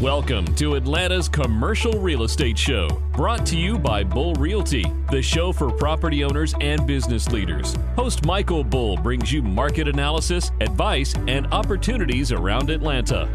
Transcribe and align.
Welcome 0.00 0.52
to 0.56 0.74
Atlanta's 0.74 1.28
Commercial 1.28 1.92
Real 2.00 2.24
Estate 2.24 2.58
Show, 2.58 2.88
brought 3.12 3.46
to 3.46 3.56
you 3.56 3.78
by 3.78 4.02
Bull 4.02 4.34
Realty, 4.34 4.84
the 5.12 5.22
show 5.22 5.52
for 5.52 5.70
property 5.70 6.24
owners 6.24 6.52
and 6.60 6.84
business 6.84 7.30
leaders. 7.30 7.76
Host 7.94 8.26
Michael 8.26 8.64
Bull 8.64 8.96
brings 8.96 9.32
you 9.32 9.40
market 9.40 9.86
analysis, 9.86 10.50
advice, 10.60 11.14
and 11.28 11.46
opportunities 11.52 12.32
around 12.32 12.70
Atlanta. 12.70 13.28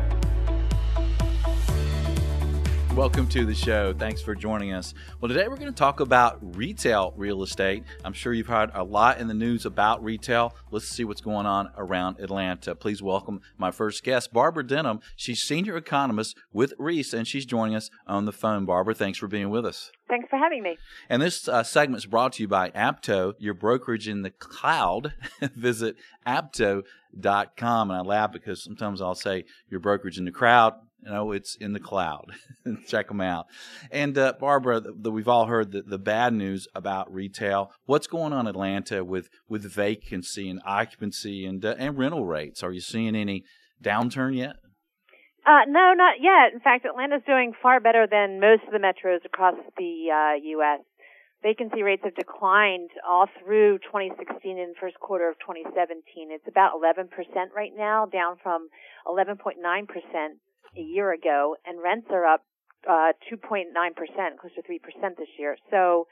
Welcome 2.99 3.29
to 3.29 3.45
the 3.45 3.55
show. 3.55 3.93
Thanks 3.93 4.21
for 4.21 4.35
joining 4.35 4.73
us. 4.73 4.93
Well, 5.21 5.29
today 5.29 5.47
we're 5.47 5.55
going 5.55 5.71
to 5.71 5.79
talk 5.79 6.01
about 6.01 6.37
retail 6.57 7.13
real 7.15 7.43
estate. 7.43 7.85
I'm 8.03 8.11
sure 8.11 8.33
you've 8.33 8.47
heard 8.47 8.71
a 8.73 8.83
lot 8.83 9.19
in 9.19 9.29
the 9.29 9.33
news 9.33 9.65
about 9.65 10.03
retail. 10.03 10.53
Let's 10.69 10.89
see 10.89 11.05
what's 11.05 11.21
going 11.21 11.45
on 11.45 11.71
around 11.77 12.19
Atlanta. 12.19 12.75
Please 12.75 13.01
welcome 13.01 13.39
my 13.57 13.71
first 13.71 14.03
guest, 14.03 14.33
Barbara 14.33 14.67
Denham. 14.67 14.99
She's 15.15 15.41
senior 15.41 15.77
economist 15.77 16.35
with 16.51 16.73
Reis, 16.77 17.13
and 17.13 17.25
she's 17.25 17.45
joining 17.45 17.73
us 17.73 17.89
on 18.05 18.25
the 18.25 18.33
phone. 18.33 18.65
Barbara, 18.65 18.93
thanks 18.93 19.17
for 19.17 19.29
being 19.29 19.49
with 19.49 19.65
us. 19.65 19.93
Thanks 20.09 20.27
for 20.29 20.37
having 20.37 20.61
me. 20.61 20.77
And 21.07 21.21
this 21.21 21.47
uh, 21.47 21.63
segment 21.63 21.99
is 21.99 22.05
brought 22.05 22.33
to 22.33 22.43
you 22.43 22.49
by 22.49 22.71
Apto, 22.71 23.33
your 23.39 23.53
brokerage 23.53 24.09
in 24.09 24.23
the 24.23 24.31
cloud. 24.31 25.13
Visit 25.55 25.95
apto.com. 26.27 27.91
And 27.91 27.97
I 27.97 28.01
laugh 28.01 28.33
because 28.33 28.61
sometimes 28.61 29.01
I'll 29.01 29.15
say 29.15 29.45
your 29.69 29.79
brokerage 29.79 30.17
in 30.17 30.25
the 30.25 30.31
crowd 30.31 30.73
you 31.03 31.11
know, 31.11 31.31
it's 31.31 31.55
in 31.55 31.73
the 31.73 31.79
cloud. 31.79 32.31
Check 32.87 33.07
them 33.07 33.21
out. 33.21 33.47
And 33.91 34.17
uh, 34.17 34.33
Barbara, 34.39 34.79
the, 34.79 34.93
the, 34.95 35.11
we've 35.11 35.27
all 35.27 35.45
heard 35.45 35.71
the, 35.71 35.81
the 35.81 35.97
bad 35.97 36.33
news 36.33 36.67
about 36.75 37.13
retail. 37.13 37.71
What's 37.85 38.07
going 38.07 38.33
on 38.33 38.41
in 38.41 38.47
Atlanta 38.47 39.03
with, 39.03 39.29
with 39.47 39.63
vacancy 39.63 40.49
and 40.49 40.61
occupancy 40.65 41.45
and 41.45 41.63
uh, 41.63 41.75
and 41.77 41.97
rental 41.97 42.25
rates? 42.25 42.63
Are 42.63 42.71
you 42.71 42.81
seeing 42.81 43.15
any 43.15 43.43
downturn 43.83 44.35
yet? 44.35 44.57
Uh, 45.45 45.65
no, 45.67 45.93
not 45.95 46.15
yet. 46.21 46.53
In 46.53 46.59
fact, 46.59 46.85
Atlanta's 46.85 47.21
doing 47.25 47.53
far 47.61 47.79
better 47.79 48.05
than 48.09 48.39
most 48.39 48.63
of 48.67 48.71
the 48.71 48.77
metros 48.77 49.23
across 49.25 49.55
the 49.77 50.11
uh, 50.11 50.35
U.S. 50.43 50.81
Vacancy 51.41 51.83
rates 51.83 52.03
have 52.03 52.15
declined 52.15 52.89
all 53.07 53.27
through 53.39 53.79
2016 53.79 54.59
and 54.59 54.75
first 54.75 54.99
quarter 54.99 55.29
of 55.29 55.39
2017. 55.39 56.03
It's 56.31 56.47
about 56.47 56.73
11% 56.75 57.07
right 57.55 57.71
now, 57.75 58.05
down 58.05 58.35
from 58.43 58.67
11.9% 59.07 59.55
a 60.77 60.81
year 60.81 61.11
ago, 61.11 61.55
and 61.65 61.81
rents 61.81 62.07
are 62.11 62.25
up 62.25 62.43
uh, 62.87 63.13
2.9%, 63.31 63.73
close 64.39 64.53
to 64.55 64.61
3% 64.61 65.17
this 65.17 65.27
year. 65.37 65.57
So, 65.69 66.07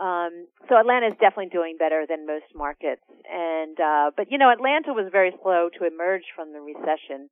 um, 0.00 0.46
so 0.68 0.78
Atlanta 0.78 1.06
is 1.06 1.14
definitely 1.20 1.50
doing 1.50 1.76
better 1.78 2.06
than 2.08 2.26
most 2.26 2.46
markets. 2.54 3.02
And, 3.30 3.78
uh, 3.78 4.10
but 4.16 4.30
you 4.30 4.38
know, 4.38 4.50
Atlanta 4.50 4.92
was 4.92 5.08
very 5.12 5.32
slow 5.42 5.68
to 5.78 5.86
emerge 5.86 6.24
from 6.34 6.52
the 6.52 6.60
recession 6.60 7.30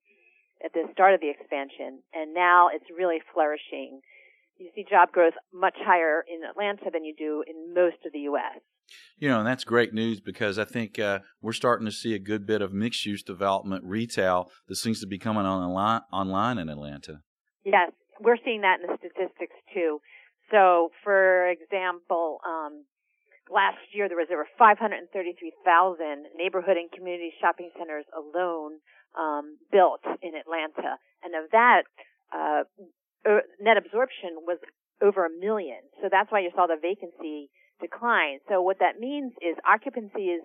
at 0.65 0.73
the 0.73 0.85
start 0.93 1.15
of 1.15 1.21
the 1.21 1.31
expansion, 1.31 2.01
and 2.15 2.33
now 2.33 2.69
it's 2.73 2.87
really 2.97 3.21
flourishing. 3.33 4.01
You 4.59 4.71
see 4.75 4.87
job 4.89 5.13
growth 5.13 5.35
much 5.53 5.77
higher 5.77 6.25
in 6.27 6.49
Atlanta 6.49 6.91
than 6.91 7.05
you 7.05 7.15
do 7.17 7.45
in 7.47 7.75
most 7.75 8.01
of 8.07 8.13
the 8.13 8.21
U.S. 8.33 8.61
You 9.19 9.29
know, 9.29 9.39
and 9.39 9.47
that's 9.47 9.65
great 9.65 9.95
news 9.95 10.21
because 10.21 10.59
I 10.59 10.65
think 10.65 10.99
uh, 10.99 11.21
we're 11.41 11.53
starting 11.53 11.87
to 11.87 11.93
see 11.93 12.15
a 12.15 12.19
good 12.19 12.47
bit 12.47 12.63
of 12.63 12.73
mixed 12.73 13.07
use 13.07 13.23
development 13.23 13.85
retail 13.85 14.51
that 14.69 14.77
seems 14.77 15.01
to 15.01 15.07
be 15.07 15.19
coming 15.19 15.47
online, 15.47 16.03
online 16.13 16.59
in 16.59 16.69
Atlanta. 16.69 17.21
Yes, 17.65 17.93
we're 18.21 18.37
seeing 18.45 18.61
that 18.61 18.81
in 18.81 18.87
the 18.87 18.97
statistics 18.99 19.57
too. 19.73 20.01
So, 20.51 20.91
for 21.03 21.49
example, 21.49 22.39
um, 22.47 22.85
last 23.51 23.79
year 23.93 24.09
there 24.09 24.17
was 24.17 24.29
over 24.31 24.47
533,000 24.59 25.11
neighborhood 26.37 26.77
and 26.77 26.91
community 26.93 27.33
shopping 27.41 27.71
centers 27.79 28.05
alone 28.15 28.79
um, 29.19 29.59
built 29.73 30.05
in 30.23 30.37
Atlanta, 30.37 31.01
and 31.25 31.35
of 31.35 31.51
that, 31.51 31.83
uh, 32.31 32.63
net 33.61 33.77
absorption 33.77 34.45
was 34.47 34.59
over 35.03 35.27
a 35.27 35.31
million. 35.31 35.81
So 36.01 36.09
that's 36.11 36.31
why 36.31 36.41
you 36.41 36.51
saw 36.55 36.67
the 36.67 36.77
vacancy 36.81 37.51
decline. 37.81 38.39
So 38.49 38.63
what 38.63 38.79
that 38.81 39.01
means 39.01 39.33
is 39.41 39.57
occupancy 39.69 40.37
is 40.37 40.43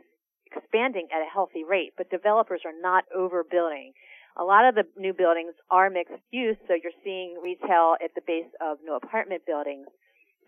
expanding 0.52 1.08
at 1.14 1.22
a 1.22 1.32
healthy 1.32 1.64
rate, 1.64 1.94
but 1.98 2.10
developers 2.10 2.62
are 2.66 2.76
not 2.76 3.06
overbuilding. 3.16 3.94
A 4.38 4.44
lot 4.44 4.68
of 4.68 4.76
the 4.76 4.84
new 4.96 5.14
buildings 5.14 5.54
are 5.70 5.90
mixed 5.90 6.24
use, 6.32 6.58
so 6.68 6.74
you're 6.74 6.96
seeing 7.04 7.36
retail 7.44 7.96
at 8.04 8.12
the 8.16 8.22
base 8.26 8.52
of 8.62 8.78
new 8.84 8.96
apartment 8.96 9.44
buildings. 9.46 9.88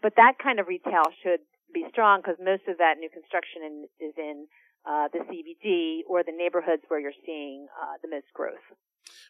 But 0.01 0.15
that 0.15 0.39
kind 0.41 0.59
of 0.59 0.67
retail 0.67 1.03
should 1.21 1.39
be 1.73 1.85
strong 1.89 2.21
because 2.21 2.37
most 2.39 2.63
of 2.67 2.77
that 2.77 2.95
new 2.99 3.09
construction 3.09 3.63
in, 3.63 3.75
is 3.99 4.13
in 4.17 4.47
uh, 4.85 5.07
the 5.11 5.19
CBD 5.19 6.01
or 6.07 6.23
the 6.23 6.31
neighborhoods 6.31 6.83
where 6.87 6.99
you're 6.99 7.11
seeing 7.25 7.67
uh, 7.81 7.97
the 8.01 8.09
most 8.09 8.27
growth. 8.33 8.63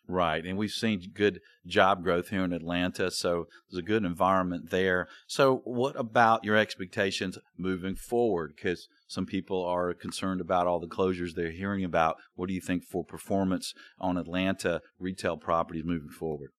Right, 0.07 0.45
and 0.45 0.57
we've 0.57 0.71
seen 0.71 1.11
good 1.13 1.39
job 1.65 2.03
growth 2.03 2.29
here 2.29 2.43
in 2.43 2.51
Atlanta, 2.51 3.09
so 3.09 3.47
there's 3.69 3.79
a 3.79 3.85
good 3.85 4.03
environment 4.03 4.69
there. 4.69 5.07
So, 5.27 5.61
what 5.63 5.97
about 5.97 6.43
your 6.43 6.57
expectations 6.57 7.37
moving 7.57 7.95
forward? 7.95 8.53
Because 8.55 8.89
some 9.07 9.25
people 9.25 9.63
are 9.63 9.93
concerned 9.93 10.41
about 10.41 10.67
all 10.67 10.79
the 10.79 10.87
closures 10.87 11.35
they're 11.35 11.51
hearing 11.51 11.85
about. 11.85 12.17
What 12.35 12.49
do 12.49 12.53
you 12.53 12.61
think 12.61 12.83
for 12.83 13.03
performance 13.03 13.73
on 13.97 14.17
Atlanta 14.17 14.81
retail 14.99 15.37
properties 15.37 15.85
moving 15.85 16.09
forward? 16.09 16.51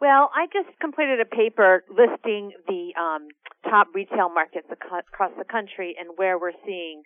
Well, 0.00 0.30
I 0.34 0.46
just 0.46 0.76
completed 0.80 1.20
a 1.20 1.26
paper 1.26 1.84
listing 1.88 2.52
the 2.66 2.92
um, 2.98 3.28
top 3.70 3.88
retail 3.94 4.30
markets 4.30 4.66
across 4.70 5.32
the 5.38 5.44
country 5.44 5.94
and 5.98 6.16
where 6.16 6.38
we're 6.38 6.56
seeing 6.64 7.02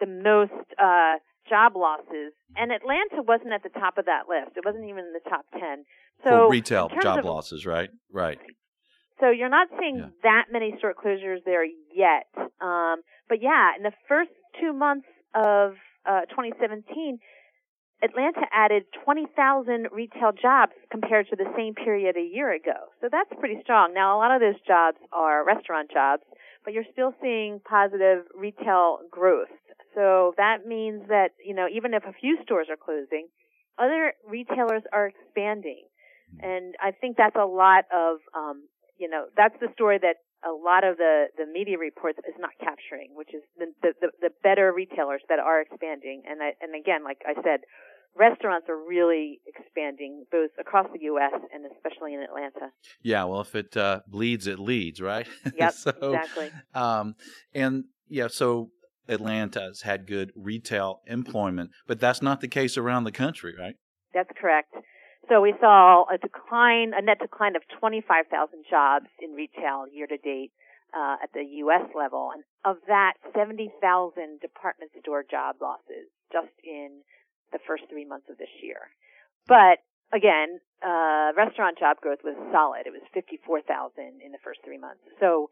the 0.00 0.06
most 0.06 0.52
uh, 0.78 1.18
job 1.48 1.76
losses, 1.76 2.32
and 2.56 2.72
Atlanta 2.72 3.22
wasn't 3.26 3.52
at 3.52 3.62
the 3.62 3.70
top 3.70 3.98
of 3.98 4.06
that 4.06 4.28
list. 4.28 4.56
It 4.56 4.64
wasn't 4.64 4.84
even 4.84 5.04
in 5.04 5.12
the 5.12 5.28
top 5.28 5.46
ten. 5.52 5.84
So 6.24 6.30
For 6.30 6.50
retail 6.50 6.90
job 7.00 7.20
of, 7.20 7.24
losses, 7.24 7.66
right? 7.66 7.90
Right. 8.12 8.38
So 9.20 9.30
you're 9.30 9.48
not 9.48 9.68
seeing 9.78 9.98
yeah. 9.98 10.06
that 10.22 10.46
many 10.52 10.74
store 10.78 10.94
closures 10.94 11.44
there 11.44 11.64
yet. 11.64 12.26
Um, 12.60 13.02
but 13.28 13.42
yeah, 13.42 13.70
in 13.76 13.82
the 13.82 13.92
first 14.08 14.30
two 14.60 14.72
months 14.72 15.06
of 15.34 15.72
uh, 16.06 16.22
2017, 16.30 17.18
Atlanta 18.02 18.46
added 18.52 18.84
20,000 19.04 19.88
retail 19.90 20.30
jobs 20.30 20.72
compared 20.90 21.28
to 21.30 21.36
the 21.36 21.50
same 21.56 21.74
period 21.74 22.16
a 22.16 22.22
year 22.22 22.52
ago. 22.52 22.94
So 23.00 23.08
that's 23.10 23.30
pretty 23.40 23.58
strong. 23.62 23.92
Now, 23.92 24.16
a 24.16 24.18
lot 24.18 24.30
of 24.30 24.40
those 24.40 24.60
jobs 24.66 24.98
are 25.12 25.44
restaurant 25.44 25.90
jobs, 25.92 26.22
but 26.64 26.72
you're 26.72 26.86
still 26.92 27.12
seeing 27.20 27.60
positive 27.68 28.24
retail 28.36 28.98
growth. 29.10 29.48
So 29.94 30.34
that 30.36 30.66
means 30.66 31.08
that, 31.08 31.30
you 31.44 31.54
know, 31.54 31.66
even 31.72 31.94
if 31.94 32.04
a 32.04 32.12
few 32.12 32.38
stores 32.42 32.68
are 32.70 32.76
closing, 32.76 33.28
other 33.78 34.12
retailers 34.26 34.82
are 34.92 35.06
expanding. 35.08 35.84
And 36.40 36.74
I 36.82 36.90
think 36.92 37.16
that's 37.16 37.36
a 37.36 37.46
lot 37.46 37.84
of, 37.92 38.18
um, 38.36 38.68
you 38.98 39.08
know, 39.08 39.26
that's 39.36 39.54
the 39.60 39.68
story 39.74 39.98
that 40.02 40.16
a 40.44 40.52
lot 40.52 40.84
of 40.84 40.98
the, 40.98 41.26
the 41.36 41.46
media 41.46 41.78
reports 41.78 42.18
is 42.18 42.34
not 42.38 42.50
capturing, 42.60 43.10
which 43.14 43.34
is 43.34 43.42
the, 43.58 43.66
the, 43.82 44.08
the 44.20 44.30
better 44.42 44.72
retailers 44.72 45.22
that 45.28 45.38
are 45.38 45.60
expanding. 45.60 46.22
And 46.28 46.42
I, 46.42 46.52
and 46.60 46.74
again, 46.78 47.02
like 47.02 47.22
I 47.26 47.34
said, 47.42 47.60
restaurants 48.14 48.68
are 48.68 48.76
really 48.76 49.40
expanding 49.46 50.26
both 50.30 50.50
across 50.60 50.86
the 50.92 51.00
U.S. 51.02 51.32
and 51.52 51.64
especially 51.66 52.14
in 52.14 52.20
Atlanta. 52.20 52.72
Yeah, 53.02 53.24
well, 53.24 53.40
if 53.40 53.54
it 53.54 53.76
uh, 53.76 54.00
bleeds, 54.06 54.46
it 54.46 54.58
leads, 54.58 55.00
right? 55.00 55.26
Yep, 55.56 55.72
so, 55.72 55.90
exactly. 55.90 56.50
Um, 56.74 57.16
and 57.54 57.84
yeah, 58.08 58.28
so 58.28 58.70
Atlanta 59.08 59.60
has 59.60 59.82
had 59.82 60.06
good 60.06 60.32
retail 60.34 61.00
employment, 61.06 61.70
but 61.86 62.00
that's 62.00 62.22
not 62.22 62.40
the 62.40 62.48
case 62.48 62.76
around 62.76 63.04
the 63.04 63.12
country, 63.12 63.54
right? 63.58 63.76
That's 64.14 64.30
correct. 64.40 64.74
So 65.28 65.40
we 65.40 65.54
saw 65.60 66.04
a 66.08 66.16
decline, 66.16 66.92
a 66.96 67.02
net 67.02 67.18
decline 67.20 67.56
of 67.56 67.62
25,000 67.78 68.64
jobs 68.68 69.06
in 69.20 69.32
retail 69.32 69.84
year 69.92 70.06
to 70.06 70.16
date 70.16 70.52
uh, 70.96 71.16
at 71.22 71.28
the 71.34 71.44
U.S. 71.68 71.84
level, 71.94 72.30
and 72.32 72.44
of 72.64 72.80
that, 72.88 73.14
70,000 73.36 74.40
department 74.40 74.90
store 75.02 75.22
job 75.22 75.56
losses 75.60 76.08
just 76.32 76.52
in 76.64 77.04
the 77.52 77.58
first 77.66 77.84
three 77.90 78.06
months 78.06 78.26
of 78.30 78.38
this 78.38 78.52
year. 78.62 78.88
But 79.46 79.84
again, 80.12 80.60
uh, 80.80 81.32
restaurant 81.36 81.78
job 81.78 82.00
growth 82.00 82.20
was 82.24 82.36
solid. 82.52 82.86
It 82.86 82.92
was 82.92 83.04
54,000 83.12 84.24
in 84.24 84.32
the 84.32 84.40
first 84.44 84.60
three 84.64 84.78
months. 84.78 85.04
So 85.20 85.50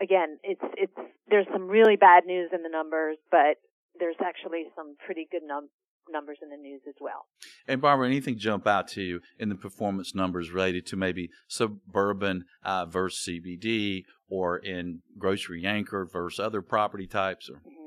again, 0.00 0.38
it's 0.42 0.62
it's 0.76 0.92
there's 1.28 1.46
some 1.52 1.68
really 1.68 1.96
bad 1.96 2.24
news 2.26 2.50
in 2.52 2.62
the 2.62 2.68
numbers, 2.68 3.16
but 3.30 3.58
there's 3.98 4.16
actually 4.24 4.64
some 4.76 4.96
pretty 5.04 5.26
good 5.30 5.42
num- 5.44 5.70
numbers 6.10 6.38
in 6.42 6.50
the 6.50 6.56
news 6.56 6.82
as 6.88 6.94
well. 7.00 7.26
And 7.66 7.80
Barbara, 7.80 8.06
anything 8.06 8.38
jump 8.38 8.66
out 8.66 8.88
to 8.88 9.02
you 9.02 9.20
in 9.38 9.48
the 9.48 9.54
performance 9.54 10.14
numbers 10.14 10.50
related 10.50 10.86
to 10.86 10.96
maybe 10.96 11.30
suburban 11.48 12.44
uh, 12.64 12.86
versus 12.86 13.28
CBD, 13.28 14.04
or 14.28 14.58
in 14.58 15.02
grocery 15.18 15.64
anchored 15.66 16.10
versus 16.12 16.40
other 16.40 16.62
property 16.62 17.06
types? 17.06 17.50
Or? 17.50 17.56
Mm-hmm. 17.56 17.78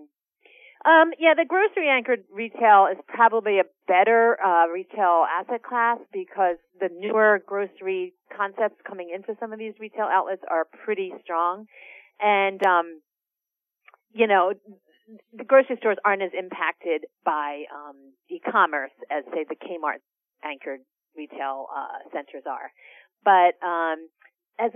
Um, 0.83 1.11
yeah, 1.19 1.35
the 1.35 1.45
grocery 1.45 1.89
anchored 1.89 2.23
retail 2.33 2.87
is 2.91 2.97
probably 3.07 3.59
a 3.59 3.65
better 3.87 4.37
uh, 4.43 4.67
retail 4.67 5.25
asset 5.29 5.61
class 5.61 5.99
because 6.11 6.57
the 6.79 6.89
newer 6.91 7.41
grocery 7.45 8.13
concepts 8.35 8.81
coming 8.87 9.11
into 9.13 9.39
some 9.39 9.53
of 9.53 9.59
these 9.59 9.73
retail 9.79 10.07
outlets 10.11 10.41
are 10.49 10.65
pretty 10.83 11.13
strong. 11.23 11.67
And, 12.21 12.63
um, 12.65 13.01
you 14.13 14.27
know, 14.27 14.53
the 15.33 15.43
grocery 15.43 15.77
stores 15.77 15.97
aren't 16.05 16.21
as 16.21 16.31
impacted 16.37 17.05
by 17.25 17.63
um, 17.73 18.13
e-commerce 18.29 18.91
as, 19.09 19.23
say, 19.33 19.45
the 19.47 19.55
Kmart 19.55 19.99
anchored 20.43 20.81
retail 21.15 21.67
uh, 21.75 22.09
centers 22.13 22.43
are. 22.47 22.71
but 23.23 23.59
um, 23.65 24.07
as 24.59 24.71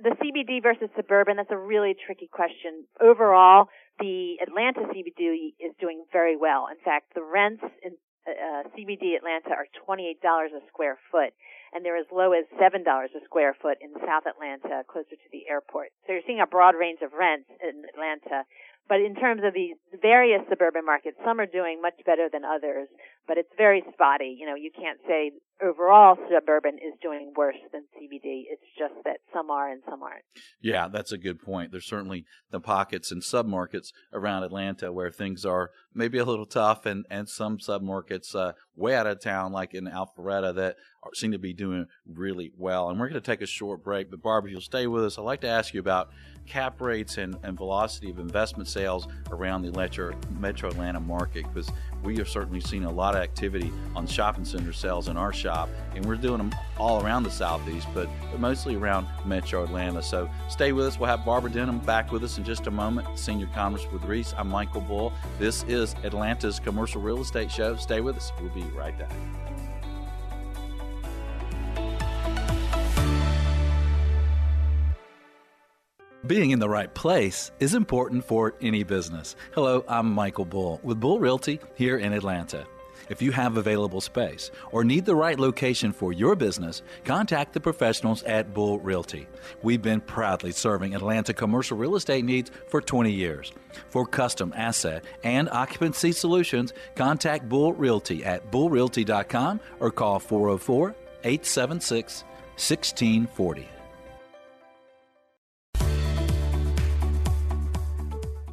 the 0.00 0.14
CBD 0.22 0.62
versus 0.62 0.88
suburban, 0.96 1.36
that's 1.36 1.50
a 1.50 1.58
really 1.58 1.94
tricky 2.06 2.28
question. 2.30 2.86
Overall, 3.00 3.66
the 3.98 4.36
Atlanta 4.40 4.80
CBD 4.94 5.54
is 5.58 5.74
doing 5.80 6.04
very 6.12 6.36
well. 6.36 6.68
In 6.70 6.78
fact, 6.84 7.14
the 7.14 7.22
rents 7.22 7.64
in 7.82 7.92
uh, 8.26 8.62
CBD 8.76 9.16
Atlanta 9.16 9.50
are 9.50 9.66
$28 9.88 10.14
a 10.22 10.60
square 10.68 10.98
foot, 11.10 11.32
and 11.72 11.84
they're 11.84 11.96
as 11.96 12.06
low 12.12 12.32
as 12.32 12.44
$7 12.60 12.84
a 12.84 13.24
square 13.24 13.54
foot 13.60 13.78
in 13.80 13.92
South 14.06 14.24
Atlanta, 14.26 14.84
closer 14.88 15.16
to 15.16 15.28
the 15.32 15.48
airport. 15.48 15.88
So 16.06 16.12
you're 16.12 16.26
seeing 16.26 16.40
a 16.40 16.46
broad 16.46 16.74
range 16.74 17.00
of 17.02 17.12
rents 17.12 17.50
in 17.62 17.84
Atlanta. 17.92 18.44
But 18.88 19.00
in 19.00 19.14
terms 19.14 19.42
of 19.44 19.52
the 19.52 19.74
various 20.00 20.40
suburban 20.48 20.86
markets, 20.86 21.18
some 21.24 21.40
are 21.40 21.46
doing 21.46 21.82
much 21.82 22.00
better 22.06 22.28
than 22.32 22.42
others, 22.44 22.88
but 23.26 23.36
it's 23.36 23.52
very 23.58 23.84
spotty. 23.92 24.34
You 24.38 24.46
know, 24.46 24.54
you 24.54 24.70
can't 24.74 24.98
say 25.06 25.32
overall 25.62 26.16
suburban 26.32 26.76
is 26.76 26.94
doing 27.02 27.32
worse 27.36 27.58
than 27.70 27.82
CBD. 27.94 28.44
It's 28.48 28.64
just 28.78 28.94
that 29.04 29.18
some 29.32 29.50
are 29.50 29.70
and 29.70 29.82
some 29.88 30.02
aren't. 30.02 30.24
Yeah, 30.62 30.88
that's 30.88 31.12
a 31.12 31.18
good 31.18 31.38
point. 31.38 31.70
There's 31.70 31.86
certainly 31.86 32.24
the 32.50 32.60
pockets 32.60 33.12
and 33.12 33.22
submarkets 33.22 33.88
around 34.12 34.44
Atlanta 34.44 34.90
where 34.90 35.10
things 35.10 35.44
are 35.44 35.70
maybe 35.92 36.16
a 36.16 36.24
little 36.24 36.46
tough, 36.46 36.86
and 36.86 37.04
and 37.10 37.28
some 37.28 37.58
submarkets 37.58 38.34
uh, 38.34 38.52
way 38.74 38.94
out 38.94 39.06
of 39.06 39.20
town, 39.20 39.52
like 39.52 39.74
in 39.74 39.84
Alpharetta, 39.84 40.54
that 40.54 40.76
are, 41.02 41.14
seem 41.14 41.32
to 41.32 41.38
be 41.38 41.52
doing 41.52 41.86
really 42.06 42.52
well. 42.56 42.88
And 42.88 42.98
we're 42.98 43.08
going 43.08 43.20
to 43.20 43.26
take 43.26 43.42
a 43.42 43.46
short 43.46 43.84
break, 43.84 44.10
but 44.10 44.22
Barbara, 44.22 44.50
you'll 44.50 44.60
stay 44.60 44.86
with 44.86 45.04
us. 45.04 45.18
I'd 45.18 45.22
like 45.22 45.42
to 45.42 45.48
ask 45.48 45.74
you 45.74 45.80
about 45.80 46.08
cap 46.48 46.80
rates 46.80 47.18
and, 47.18 47.36
and 47.42 47.56
velocity 47.56 48.10
of 48.10 48.18
investment 48.18 48.68
sales 48.68 49.06
around 49.30 49.62
the 49.62 49.70
Metro, 49.72 50.14
Metro 50.40 50.70
Atlanta 50.70 50.98
market 50.98 51.44
because 51.52 51.70
we 52.02 52.16
have 52.16 52.28
certainly 52.28 52.60
seen 52.60 52.84
a 52.84 52.90
lot 52.90 53.14
of 53.14 53.22
activity 53.22 53.72
on 53.94 54.06
shopping 54.06 54.44
center 54.44 54.72
sales 54.72 55.08
in 55.08 55.16
our 55.16 55.32
shop, 55.32 55.68
and 55.94 56.04
we're 56.06 56.16
doing 56.16 56.38
them 56.38 56.54
all 56.78 57.04
around 57.04 57.24
the 57.24 57.30
Southeast, 57.30 57.86
but, 57.92 58.08
but 58.30 58.40
mostly 58.40 58.76
around 58.76 59.06
Metro 59.26 59.64
Atlanta. 59.64 60.02
So 60.02 60.30
stay 60.48 60.72
with 60.72 60.86
us. 60.86 60.98
We'll 60.98 61.08
have 61.08 61.24
Barbara 61.24 61.50
Denham 61.50 61.80
back 61.80 62.12
with 62.12 62.24
us 62.24 62.38
in 62.38 62.44
just 62.44 62.66
a 62.66 62.70
moment. 62.70 63.18
Senior 63.18 63.48
Commerce 63.54 63.86
with 63.92 64.04
Reis. 64.04 64.34
I'm 64.38 64.48
Michael 64.48 64.80
Bull. 64.80 65.12
This 65.38 65.64
is 65.64 65.94
Atlanta's 66.04 66.60
Commercial 66.60 67.02
Real 67.02 67.20
Estate 67.20 67.50
Show. 67.50 67.76
Stay 67.76 68.00
with 68.00 68.16
us. 68.16 68.32
We'll 68.40 68.50
be 68.50 68.62
right 68.76 68.96
back. 68.98 69.12
Being 76.28 76.50
in 76.50 76.58
the 76.58 76.68
right 76.68 76.92
place 76.92 77.52
is 77.58 77.72
important 77.72 78.22
for 78.22 78.54
any 78.60 78.82
business. 78.82 79.34
Hello, 79.52 79.82
I'm 79.88 80.12
Michael 80.12 80.44
Bull 80.44 80.78
with 80.82 81.00
Bull 81.00 81.18
Realty 81.18 81.58
here 81.74 81.96
in 81.96 82.12
Atlanta. 82.12 82.66
If 83.08 83.22
you 83.22 83.32
have 83.32 83.56
available 83.56 84.02
space 84.02 84.50
or 84.70 84.84
need 84.84 85.06
the 85.06 85.16
right 85.16 85.40
location 85.40 85.90
for 85.90 86.12
your 86.12 86.36
business, 86.36 86.82
contact 87.06 87.54
the 87.54 87.60
professionals 87.60 88.24
at 88.24 88.52
Bull 88.52 88.78
Realty. 88.80 89.26
We've 89.62 89.80
been 89.80 90.02
proudly 90.02 90.52
serving 90.52 90.94
Atlanta 90.94 91.32
commercial 91.32 91.78
real 91.78 91.96
estate 91.96 92.26
needs 92.26 92.50
for 92.66 92.82
20 92.82 93.10
years. 93.10 93.50
For 93.88 94.04
custom 94.04 94.52
asset 94.54 95.04
and 95.24 95.48
occupancy 95.48 96.12
solutions, 96.12 96.74
contact 96.94 97.48
Bull 97.48 97.72
Realty 97.72 98.22
at 98.22 98.52
bullrealty.com 98.52 99.60
or 99.80 99.90
call 99.90 100.18
404 100.18 100.94
876 101.24 102.22
1640. 102.58 103.77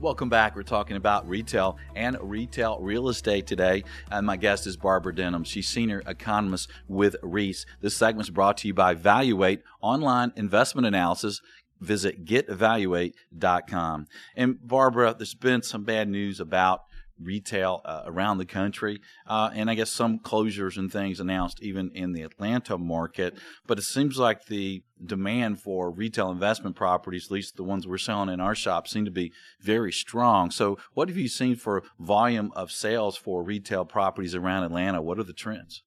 Welcome 0.01 0.27
back. 0.27 0.57
We're 0.57 0.63
talking 0.63 0.97
about 0.97 1.27
retail 1.27 1.77
and 1.95 2.18
retail 2.21 2.80
real 2.81 3.07
estate 3.07 3.47
today. 3.47 3.86
And 4.12 4.27
my 4.27 4.36
guest 4.36 4.68
is 4.68 4.75
Barbara 4.75 5.15
Denham. 5.15 5.45
She's 5.45 5.69
senior 5.69 6.03
economist 6.06 6.69
with 6.88 7.15
Reis. 7.24 7.65
This 7.80 7.95
segment 7.95 8.27
is 8.27 8.30
brought 8.30 8.57
to 8.57 8.68
you 8.68 8.74
by 8.74 8.94
Valuate 8.94 9.63
Online 9.81 10.33
Investment 10.36 10.86
Analysis. 10.86 11.42
Visit 11.80 12.25
getvaluate.com. 12.25 14.07
And 14.36 14.68
Barbara, 14.68 15.15
there's 15.18 15.33
been 15.33 15.63
some 15.63 15.86
bad 15.86 16.09
news 16.09 16.42
about 16.42 16.81
retail 17.19 17.81
uh, 17.85 18.03
around 18.06 18.38
the 18.38 18.45
country, 18.45 19.01
uh, 19.27 19.50
and 19.53 19.69
I 19.69 19.75
guess 19.75 19.91
some 19.91 20.19
closures 20.19 20.77
and 20.77 20.91
things 20.91 21.19
announced 21.19 21.62
even 21.62 21.91
in 21.94 22.13
the 22.13 22.21
Atlanta 22.21 22.77
market. 22.77 23.35
But 23.65 23.77
it 23.77 23.83
seems 23.83 24.17
like 24.17 24.45
the 24.45 24.83
demand 25.03 25.62
for 25.62 25.91
retail 25.91 26.31
investment 26.31 26.75
properties, 26.75 27.25
at 27.25 27.31
least 27.31 27.56
the 27.56 27.63
ones 27.63 27.88
we're 27.88 27.97
selling 27.97 28.29
in 28.29 28.39
our 28.39 28.56
shop, 28.56 28.88
seem 28.88 29.06
to 29.06 29.12
be 29.12 29.31
very 29.62 29.91
strong. 29.91 30.51
So, 30.51 30.77
what 30.94 31.09
have 31.09 31.17
you 31.17 31.27
seen 31.27 31.56
for 31.56 31.83
volume 32.00 32.51
of 32.56 32.71
sales 32.71 33.18
for 33.18 33.44
retail 33.44 33.85
properties 33.85 34.35
around 34.35 34.63
Atlanta? 34.63 35.01
What 35.01 35.19
are 35.19 35.23
the 35.23 35.33
trends? 35.33 35.83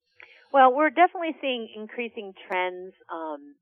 Well, 0.53 0.75
we're 0.75 0.91
definitely 0.91 1.37
seeing 1.41 1.69
increasing 1.77 2.33
trends 2.47 2.95
um, 3.13 3.55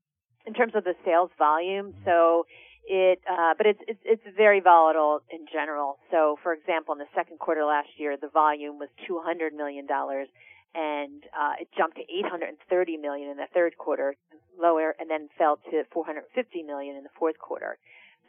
in 0.45 0.53
terms 0.53 0.73
of 0.75 0.83
the 0.85 0.93
sales 1.03 1.31
volume. 1.37 1.93
So 2.05 2.45
it 2.87 3.19
uh, 3.29 3.53
but 3.57 3.67
it's, 3.67 3.79
it's 3.87 3.99
it's 4.03 4.23
very 4.35 4.61
volatile 4.61 5.19
in 5.29 5.45
general. 5.51 5.99
So, 6.09 6.39
for 6.41 6.53
example, 6.53 6.93
in 6.93 6.99
the 6.99 7.11
second 7.13 7.39
quarter 7.39 7.65
last 7.65 7.89
year, 7.97 8.15
the 8.19 8.29
volume 8.29 8.79
was 8.79 8.89
200 9.05 9.53
million 9.53 9.85
dollars, 9.85 10.27
and 10.73 11.23
uh, 11.35 11.59
it 11.59 11.67
jumped 11.77 11.97
to 11.97 12.03
830 12.03 12.97
million 12.97 13.29
in 13.29 13.37
the 13.37 13.47
third 13.53 13.77
quarter, 13.77 14.15
lower, 14.57 14.95
and 14.99 15.09
then 15.09 15.27
fell 15.37 15.59
to 15.69 15.83
450 15.91 16.63
million 16.63 16.95
in 16.95 17.03
the 17.03 17.13
fourth 17.19 17.37
quarter. 17.37 17.77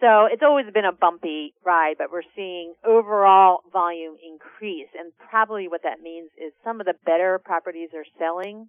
So 0.00 0.26
it's 0.30 0.42
always 0.42 0.66
been 0.72 0.84
a 0.84 0.92
bumpy 0.92 1.54
ride, 1.64 1.96
but 1.98 2.12
we're 2.12 2.26
seeing 2.34 2.74
overall 2.84 3.62
volume 3.72 4.14
increase, 4.22 4.88
and 4.98 5.12
probably 5.30 5.68
what 5.68 5.82
that 5.82 6.00
means 6.02 6.30
is 6.36 6.52
some 6.62 6.80
of 6.80 6.86
the 6.86 6.94
better 7.06 7.38
properties 7.38 7.90
are 7.94 8.06
selling. 8.18 8.68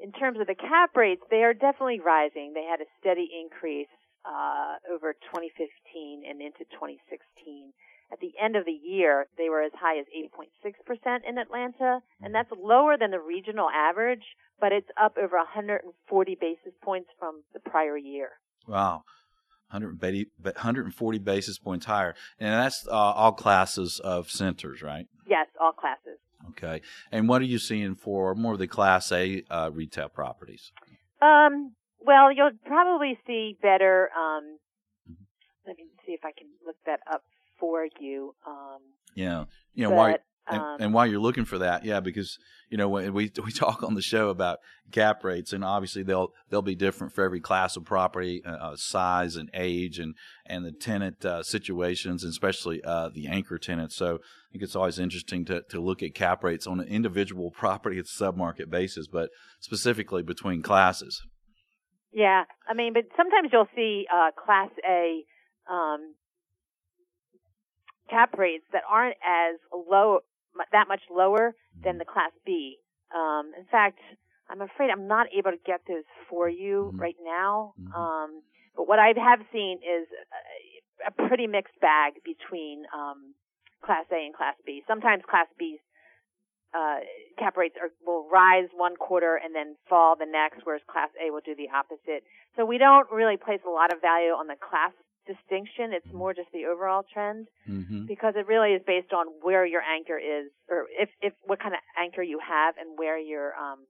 In 0.00 0.12
terms 0.12 0.38
of 0.40 0.46
the 0.46 0.54
cap 0.54 0.96
rates, 0.96 1.22
they 1.30 1.42
are 1.42 1.54
definitely 1.54 1.98
rising. 1.98 2.52
They 2.54 2.62
had 2.62 2.80
a 2.80 2.86
steady 3.00 3.28
increase 3.34 3.88
uh, 4.28 4.76
over 4.92 5.14
2015 5.32 6.22
and 6.28 6.40
into 6.40 6.64
2016. 6.76 7.72
At 8.12 8.20
the 8.20 8.32
end 8.42 8.56
of 8.56 8.64
the 8.64 8.72
year, 8.72 9.26
they 9.36 9.48
were 9.48 9.62
as 9.62 9.72
high 9.74 9.98
as 9.98 10.06
8.6% 10.16 11.28
in 11.28 11.38
Atlanta, 11.38 12.00
and 12.22 12.34
that's 12.34 12.50
lower 12.52 12.96
than 12.98 13.10
the 13.10 13.20
regional 13.20 13.68
average, 13.68 14.24
but 14.60 14.72
it's 14.72 14.88
up 15.00 15.16
over 15.18 15.36
140 15.36 16.38
basis 16.40 16.72
points 16.82 17.10
from 17.18 17.42
the 17.52 17.60
prior 17.60 17.98
year. 17.98 18.30
Wow. 18.66 19.02
140 19.70 21.18
basis 21.18 21.58
points 21.58 21.84
higher. 21.84 22.14
And 22.40 22.54
that's 22.54 22.86
uh, 22.88 22.92
all 22.92 23.32
classes 23.32 24.00
of 24.02 24.30
centers, 24.30 24.82
right? 24.82 25.06
Yes, 25.26 25.46
all 25.60 25.72
classes. 25.72 26.18
Okay. 26.50 26.80
And 27.12 27.28
what 27.28 27.42
are 27.42 27.46
you 27.46 27.58
seeing 27.58 27.94
for 27.94 28.34
more 28.34 28.54
of 28.54 28.58
the 28.58 28.66
Class 28.66 29.12
A 29.12 29.42
uh, 29.50 29.70
retail 29.72 30.08
properties? 30.08 30.72
Um, 31.20 31.74
well, 32.00 32.32
you'll 32.32 32.50
probably 32.64 33.18
see 33.26 33.56
better. 33.60 34.10
Um, 34.16 34.58
let 35.66 35.76
me 35.76 35.84
see 36.06 36.12
if 36.12 36.24
I 36.24 36.32
can 36.32 36.48
look 36.66 36.76
that 36.86 37.00
up 37.10 37.22
for 37.58 37.86
you. 38.00 38.34
Um, 38.46 38.80
yeah, 39.14 39.44
you 39.74 39.84
know, 39.84 39.90
but, 39.90 39.96
why, 39.96 40.18
and, 40.50 40.60
um, 40.60 40.76
and, 40.80 40.94
while 40.94 41.06
you're 41.06 41.20
looking 41.20 41.44
for 41.44 41.58
that, 41.58 41.84
yeah, 41.84 42.00
because 42.00 42.38
you 42.70 42.78
know 42.78 42.88
when 42.88 43.12
we 43.12 43.30
we 43.44 43.52
talk 43.52 43.82
on 43.82 43.94
the 43.94 44.02
show 44.02 44.30
about 44.30 44.58
cap 44.92 45.22
rates, 45.24 45.52
and 45.52 45.64
obviously 45.64 46.02
they'll 46.02 46.32
they'll 46.48 46.62
be 46.62 46.74
different 46.74 47.12
for 47.12 47.24
every 47.24 47.40
class 47.40 47.76
of 47.76 47.84
property, 47.84 48.42
uh, 48.44 48.50
uh 48.50 48.76
size 48.76 49.36
and 49.36 49.50
age, 49.54 49.98
and 49.98 50.14
and 50.46 50.64
the 50.64 50.72
tenant 50.72 51.24
uh, 51.24 51.42
situations, 51.42 52.22
and 52.22 52.30
especially 52.30 52.82
uh, 52.84 53.10
the 53.12 53.26
anchor 53.26 53.58
tenants. 53.58 53.96
So 53.96 54.16
I 54.16 54.52
think 54.52 54.62
it's 54.62 54.76
always 54.76 54.98
interesting 54.98 55.44
to 55.46 55.62
to 55.70 55.80
look 55.80 56.02
at 56.02 56.14
cap 56.14 56.42
rates 56.42 56.66
on 56.66 56.80
an 56.80 56.88
individual 56.88 57.50
property 57.56 57.98
at 57.98 58.06
submarket 58.06 58.70
basis, 58.70 59.06
but 59.06 59.30
specifically 59.60 60.22
between 60.22 60.62
classes. 60.62 61.22
Yeah, 62.12 62.44
I 62.66 62.74
mean, 62.74 62.92
but 62.94 63.04
sometimes 63.16 63.50
you'll 63.52 63.68
see 63.74 64.06
uh, 64.12 64.30
Class 64.32 64.70
A 64.88 65.24
um, 65.70 66.14
cap 68.08 68.36
rates 68.38 68.64
that 68.72 68.82
aren't 68.88 69.16
as 69.22 69.56
low, 69.72 70.20
that 70.72 70.88
much 70.88 71.02
lower 71.10 71.54
than 71.84 71.98
the 71.98 72.04
Class 72.04 72.32
B. 72.46 72.76
Um, 73.14 73.52
in 73.58 73.64
fact, 73.70 73.98
I'm 74.50 74.62
afraid 74.62 74.90
I'm 74.90 75.06
not 75.06 75.26
able 75.36 75.50
to 75.50 75.58
get 75.66 75.80
those 75.86 76.04
for 76.28 76.48
you 76.48 76.90
mm-hmm. 76.92 77.00
right 77.00 77.16
now. 77.24 77.74
Mm-hmm. 77.80 77.92
Um, 77.92 78.42
but 78.76 78.88
what 78.88 78.98
I 78.98 79.12
have 79.16 79.40
seen 79.52 79.78
is 79.78 80.08
a, 81.04 81.08
a 81.08 81.28
pretty 81.28 81.46
mixed 81.46 81.78
bag 81.80 82.14
between 82.24 82.84
um, 82.94 83.34
Class 83.84 84.06
A 84.10 84.24
and 84.24 84.34
Class 84.34 84.54
B. 84.64 84.82
Sometimes 84.86 85.22
Class 85.28 85.46
B 85.58 85.78
uh, 86.74 87.00
cap 87.38 87.56
rates 87.56 87.76
are, 87.80 87.88
will 88.04 88.28
rise 88.28 88.68
one 88.76 88.96
quarter 88.96 89.40
and 89.42 89.54
then 89.54 89.76
fall 89.88 90.16
the 90.18 90.26
next, 90.26 90.60
whereas 90.64 90.82
Class 90.90 91.08
A 91.16 91.30
will 91.30 91.44
do 91.44 91.54
the 91.56 91.68
opposite. 91.72 92.24
So 92.56 92.66
we 92.66 92.78
don't 92.78 93.10
really 93.10 93.36
place 93.36 93.60
a 93.66 93.70
lot 93.70 93.92
of 93.92 94.00
value 94.00 94.36
on 94.36 94.46
the 94.48 94.56
class 94.56 94.92
distinction. 95.28 95.92
It's 95.92 96.08
more 96.12 96.32
just 96.34 96.48
the 96.52 96.66
overall 96.66 97.04
trend 97.04 97.48
mm-hmm. 97.68 98.06
because 98.06 98.34
it 98.36 98.46
really 98.46 98.72
is 98.72 98.82
based 98.86 99.12
on 99.12 99.26
where 99.40 99.64
your 99.64 99.82
anchor 99.82 100.18
is, 100.18 100.50
or 100.68 100.86
if, 100.92 101.08
if 101.20 101.32
what 101.44 101.60
kind 101.60 101.74
of 101.74 101.80
anchor 101.96 102.22
you 102.22 102.40
have, 102.40 102.74
and 102.76 102.98
where 102.98 103.18
your 103.18 103.54
um, 103.56 103.84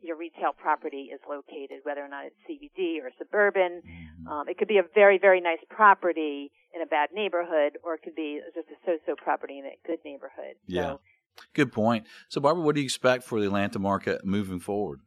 your 0.00 0.16
retail 0.16 0.56
property 0.56 1.12
is 1.12 1.20
located, 1.28 1.84
whether 1.84 2.00
or 2.00 2.08
not 2.08 2.24
it's 2.24 2.40
CBD 2.48 3.04
or 3.04 3.12
suburban. 3.18 3.84
Mm-hmm. 3.84 4.28
Um, 4.28 4.48
it 4.48 4.56
could 4.56 4.68
be 4.68 4.78
a 4.78 4.88
very 4.94 5.18
very 5.18 5.40
nice 5.40 5.60
property 5.68 6.50
in 6.74 6.82
a 6.82 6.86
bad 6.86 7.10
neighborhood, 7.12 7.78
or 7.84 7.94
it 7.94 8.02
could 8.02 8.14
be 8.14 8.40
just 8.54 8.68
a 8.68 8.78
so-so 8.86 9.14
property 9.16 9.58
in 9.58 9.66
a 9.66 9.76
good 9.86 9.98
neighborhood. 10.04 10.56
Yeah. 10.66 10.82
So 10.82 11.00
Good 11.54 11.72
point. 11.72 12.06
So, 12.28 12.40
Barbara, 12.40 12.62
what 12.62 12.74
do 12.74 12.80
you 12.80 12.84
expect 12.84 13.24
for 13.24 13.40
the 13.40 13.46
Atlanta 13.46 13.78
market 13.78 14.24
moving 14.24 14.60
forward? 14.60 15.00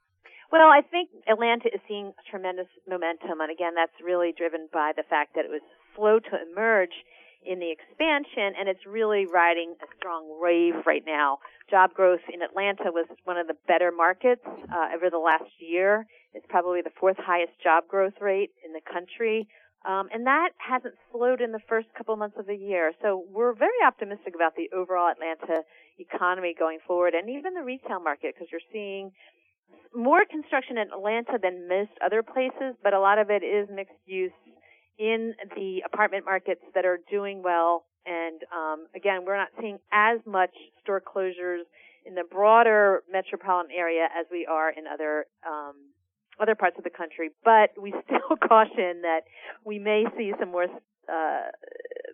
Well, 0.51 0.69
I 0.69 0.81
think 0.81 1.09
Atlanta 1.27 1.69
is 1.73 1.81
seeing 1.87 2.13
tremendous 2.29 2.67
momentum, 2.87 3.41
and 3.41 3.49
again, 3.49 3.73
that's 3.75 3.97
really 4.03 4.33
driven 4.37 4.69
by 4.71 4.91
the 4.95 5.03
fact 5.09 5.33
that 5.35 5.45
it 5.45 5.51
was 5.51 5.65
slow 5.95 6.19
to 6.19 6.33
emerge 6.51 6.93
in 7.45 7.59
the 7.59 7.71
expansion, 7.71 8.53
and 8.57 8.69
it's 8.69 8.85
really 8.85 9.25
riding 9.25 9.75
a 9.81 9.87
strong 9.97 10.39
wave 10.39 10.85
right 10.85 11.03
now. 11.05 11.39
Job 11.69 11.93
growth 11.93 12.23
in 12.31 12.41
Atlanta 12.41 12.91
was 12.93 13.07
one 13.23 13.37
of 13.37 13.47
the 13.47 13.55
better 13.67 13.91
markets 13.91 14.45
uh, 14.45 14.95
over 14.95 15.09
the 15.09 15.17
last 15.17 15.49
year. 15.59 16.05
It's 16.33 16.45
probably 16.49 16.81
the 16.81 16.93
fourth 16.99 17.17
highest 17.17 17.53
job 17.61 17.87
growth 17.87 18.21
rate 18.21 18.51
in 18.65 18.73
the 18.73 18.81
country. 18.81 19.47
Um, 19.85 20.07
and 20.13 20.25
that 20.27 20.49
hasn't 20.57 20.95
slowed 21.11 21.41
in 21.41 21.51
the 21.51 21.59
first 21.67 21.87
couple 21.97 22.15
months 22.15 22.37
of 22.39 22.47
the 22.47 22.55
year. 22.55 22.93
So 23.01 23.25
we're 23.29 23.53
very 23.53 23.83
optimistic 23.85 24.33
about 24.33 24.55
the 24.55 24.69
overall 24.75 25.11
Atlanta 25.11 25.63
economy 25.99 26.55
going 26.57 26.79
forward 26.87 27.13
and 27.13 27.29
even 27.29 27.53
the 27.53 27.63
retail 27.63 27.99
market 27.99 28.33
because 28.33 28.47
you're 28.51 28.63
seeing 28.71 29.11
more 29.93 30.23
construction 30.25 30.77
in 30.77 30.87
Atlanta 30.91 31.37
than 31.41 31.67
most 31.67 31.91
other 32.03 32.23
places, 32.23 32.75
but 32.81 32.93
a 32.93 32.99
lot 32.99 33.19
of 33.19 33.29
it 33.29 33.43
is 33.43 33.67
mixed 33.73 33.93
use 34.05 34.31
in 34.97 35.33
the 35.55 35.83
apartment 35.85 36.25
markets 36.25 36.61
that 36.75 36.85
are 36.85 36.99
doing 37.11 37.41
well. 37.43 37.85
And 38.05 38.41
um, 38.55 38.87
again, 38.95 39.25
we're 39.25 39.37
not 39.37 39.49
seeing 39.59 39.79
as 39.91 40.19
much 40.25 40.51
store 40.81 41.01
closures 41.01 41.63
in 42.05 42.15
the 42.15 42.23
broader 42.29 43.03
metropolitan 43.11 43.71
area 43.75 44.07
as 44.17 44.25
we 44.31 44.45
are 44.45 44.69
in 44.69 44.85
other 44.91 45.25
um, 45.47 45.75
other 46.39 46.55
parts 46.55 46.77
of 46.77 46.83
the 46.83 46.89
country. 46.89 47.29
But 47.43 47.71
we 47.81 47.93
still 48.05 48.37
caution 48.37 49.01
that 49.01 49.21
we 49.65 49.79
may 49.79 50.05
see 50.17 50.31
some 50.39 50.51
more 50.51 50.65
uh, 50.65 51.51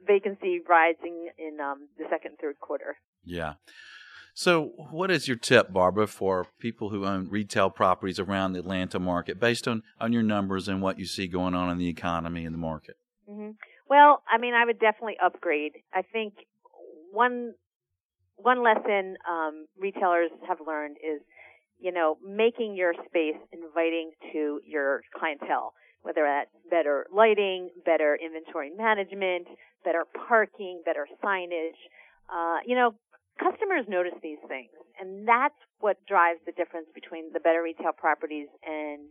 vacancy 0.06 0.60
rising 0.68 1.30
in 1.38 1.60
um, 1.60 1.88
the 1.98 2.06
second 2.10 2.32
and 2.32 2.40
third 2.40 2.60
quarter. 2.60 2.98
Yeah. 3.24 3.54
So, 4.34 4.72
what 4.92 5.12
is 5.12 5.28
your 5.28 5.36
tip, 5.36 5.74
Barbara, 5.74 6.08
for 6.08 6.48
people 6.60 6.92
who 6.92 7.06
own 7.06 7.28
retail 7.30 7.70
properties 7.70 8.20
around 8.20 8.54
the 8.54 8.60
Atlanta 8.60 8.98
market, 8.98 9.40
based 9.40 9.68
on, 9.68 9.84
on 10.00 10.14
your 10.14 10.24
numbers 10.24 10.70
and 10.70 10.82
what 10.82 10.98
you 10.98 11.06
see 11.06 11.28
going 11.28 11.54
on 11.54 11.70
in 11.70 11.78
the 11.78 11.90
economy 11.90 12.46
and 12.46 12.54
the 12.54 12.60
market? 12.60 12.96
Mm-hmm. 13.30 13.52
Well, 13.90 14.22
I 14.32 14.38
mean, 14.38 14.54
I 14.54 14.66
would 14.66 14.80
definitely 14.80 15.18
upgrade. 15.22 15.74
I 15.94 16.04
think 16.04 16.36
one 17.12 17.54
one 18.42 18.64
lesson 18.64 19.18
um, 19.30 19.66
retailers 19.78 20.32
have 20.48 20.60
learned 20.66 20.98
is, 20.98 21.22
you 21.80 21.92
know, 21.92 22.18
making 22.26 22.76
your 22.76 22.94
space 23.08 23.40
inviting 23.52 24.12
to 24.34 24.60
your 24.66 25.02
clientele. 25.18 25.74
Whether 26.02 26.24
that's 26.24 26.50
better 26.72 27.08
lighting, 27.12 27.70
better 27.84 28.16
inventory 28.16 28.72
management, 28.72 29.48
better 29.84 30.06
parking, 30.28 30.82
better 30.86 31.08
signage. 31.24 31.76
Uh, 32.32 32.60
you 32.66 32.76
know, 32.76 32.96
customers 33.38 33.86
notice 33.90 34.14
these 34.24 34.40
things, 34.48 34.72
and 35.00 35.28
that's 35.28 35.60
what 35.80 35.98
drives 36.08 36.40
the 36.46 36.54
difference 36.54 36.88
between 36.94 37.32
the 37.34 37.40
better 37.40 37.62
retail 37.62 37.92
properties 37.92 38.48
and 38.64 39.10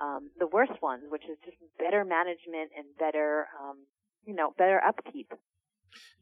um, 0.00 0.30
the 0.38 0.46
worst 0.46 0.80
ones, 0.80 1.02
which 1.08 1.24
is 1.24 1.38
just 1.44 1.56
better 1.78 2.04
management 2.04 2.70
and 2.76 2.86
better, 2.98 3.46
um, 3.58 3.78
you 4.24 4.34
know, 4.34 4.54
better 4.56 4.80
upkeep. 4.86 5.32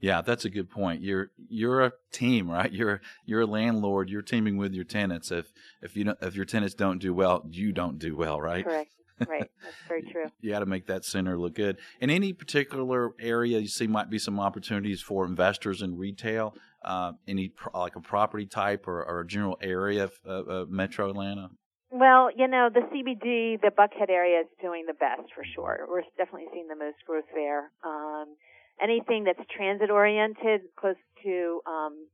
Yeah, 0.01 0.23
that's 0.23 0.45
a 0.45 0.51
good 0.51 0.71
point. 0.71 1.03
You're 1.03 1.31
you're 1.49 1.85
a 1.85 1.93
team, 2.13 2.51
right? 2.51 2.71
You're 2.73 3.01
you're 3.25 3.43
a 3.43 3.47
landlord. 3.47 4.11
You're 4.11 4.23
teaming 4.23 4.57
with 4.57 4.73
your 4.73 4.85
tenants. 4.85 5.31
If 5.31 5.53
if 5.83 5.97
you 5.97 6.05
don't, 6.05 6.19
if 6.21 6.35
your 6.35 6.45
tenants 6.45 6.75
don't 6.75 6.99
do 6.99 7.15
well, 7.15 7.45
you 7.51 7.73
don't 7.73 7.99
do 7.99 8.17
well, 8.17 8.41
right? 8.41 8.65
Correct. 8.65 8.91
Right. 9.27 9.51
That's 9.63 9.77
very 9.89 10.03
true. 10.03 10.27
you 10.41 10.51
got 10.51 10.59
to 10.59 10.67
make 10.67 10.87
that 10.89 11.05
center 11.05 11.39
look 11.39 11.55
good. 11.55 11.79
In 12.01 12.11
any 12.11 12.33
particular 12.35 13.13
area, 13.19 13.59
you 13.59 13.69
see 13.69 13.87
might 13.87 14.11
be 14.11 14.19
some 14.19 14.39
opportunities 14.39 15.01
for 15.01 15.25
investors 15.25 15.81
in 15.81 15.97
retail. 15.97 16.55
Uh, 16.85 17.13
any 17.27 17.49
pro- 17.49 17.81
like 17.81 17.97
a 17.97 18.01
property 18.01 18.45
type 18.47 18.87
or, 18.87 19.03
or 19.03 19.21
a 19.21 19.27
general 19.27 19.57
area 19.63 20.11
of 20.25 20.49
uh, 20.49 20.65
Metro 20.69 21.09
Atlanta? 21.09 21.49
Well, 21.91 22.29
you 22.37 22.47
know, 22.47 22.69
the 22.73 22.81
CBD, 22.81 23.61
the 23.61 23.71
Buckhead 23.77 24.11
area 24.11 24.41
is 24.41 24.47
doing 24.61 24.85
the 24.87 24.93
best 24.95 25.33
for 25.35 25.45
sure. 25.55 25.87
We're 25.89 26.03
definitely 26.19 26.49
seeing 26.53 26.69
the 26.69 26.77
most 26.77 26.97
growth 27.07 27.25
there. 27.35 27.71
Um, 27.85 28.35
anything 28.81 29.25
that's 29.25 29.41
transit 29.55 29.91
oriented, 29.91 30.63
close 30.77 30.97
to, 31.23 31.61
um, 31.67 32.07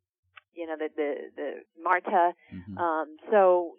you 0.54 0.66
know, 0.66 0.76
the 0.76 0.88
the, 0.96 1.14
the 1.36 1.82
MARTA. 1.82 2.32
Mm-hmm. 2.54 2.78
Um, 2.78 3.16
so 3.30 3.72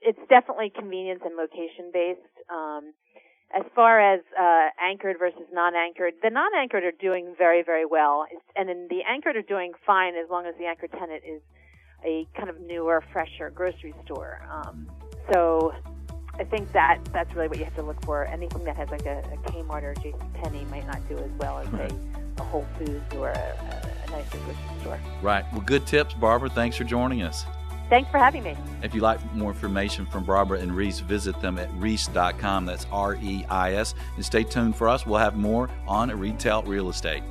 it's 0.00 0.18
definitely 0.28 0.70
convenience 0.74 1.20
and 1.24 1.36
location 1.36 1.90
based. 1.92 2.20
Um, 2.50 2.92
as 3.54 3.64
far 3.74 3.98
as 3.98 4.20
uh, 4.38 4.68
anchored 4.78 5.16
versus 5.18 5.48
non-anchored, 5.52 6.14
the 6.22 6.28
non-anchored 6.28 6.84
are 6.84 6.92
doing 7.00 7.34
very, 7.38 7.62
very 7.62 7.86
well, 7.86 8.26
and 8.54 8.68
then 8.68 8.88
the 8.90 9.00
anchored 9.08 9.36
are 9.36 9.42
doing 9.42 9.72
fine 9.86 10.14
as 10.16 10.28
long 10.30 10.44
as 10.44 10.54
the 10.58 10.66
anchor 10.66 10.86
tenant 10.86 11.22
is 11.26 11.40
a 12.04 12.26
kind 12.36 12.50
of 12.50 12.60
newer, 12.60 13.02
fresher 13.10 13.50
grocery 13.50 13.94
store. 14.04 14.46
Um, 14.52 14.86
so 15.32 15.72
I 16.38 16.44
think 16.44 16.70
that 16.72 17.00
that's 17.12 17.34
really 17.34 17.48
what 17.48 17.58
you 17.58 17.64
have 17.64 17.74
to 17.74 17.82
look 17.82 18.02
for. 18.04 18.24
Anything 18.26 18.64
that 18.64 18.76
has 18.76 18.88
like 18.90 19.06
a, 19.06 19.18
a 19.32 19.50
Kmart 19.50 19.82
or 19.82 19.90
a 19.90 19.94
JCPenney 19.96 20.68
might 20.70 20.86
not 20.86 21.06
do 21.08 21.18
as 21.18 21.30
well 21.38 21.58
as 21.58 21.66
a, 21.74 21.90
a 22.38 22.42
Whole 22.44 22.66
Foods 22.78 23.14
or 23.14 23.30
a, 23.30 23.36
a, 23.36 24.06
a 24.06 24.10
nicer 24.10 24.38
grocery 24.38 24.80
store. 24.80 25.00
Right. 25.20 25.44
Well, 25.52 25.62
good 25.62 25.86
tips, 25.86 26.14
Barbara. 26.14 26.48
Thanks 26.50 26.76
for 26.76 26.84
joining 26.84 27.22
us. 27.22 27.44
Thanks 27.88 28.10
for 28.10 28.18
having 28.18 28.42
me. 28.42 28.54
If 28.82 28.94
you'd 28.94 29.02
like 29.02 29.18
more 29.34 29.50
information 29.50 30.06
from 30.06 30.24
Barbara 30.24 30.60
and 30.60 30.76
Reis, 30.76 31.00
visit 31.00 31.40
them 31.40 31.58
at 31.58 31.72
reis.com. 31.74 32.66
That's 32.66 32.86
R 32.92 33.16
E 33.16 33.44
I 33.48 33.74
S. 33.74 33.94
And 34.14 34.24
stay 34.24 34.44
tuned 34.44 34.76
for 34.76 34.88
us. 34.88 35.06
We'll 35.06 35.18
have 35.18 35.36
more 35.36 35.68
on 35.88 36.10
retail 36.10 36.62
real 36.62 36.90
estate. 36.90 37.22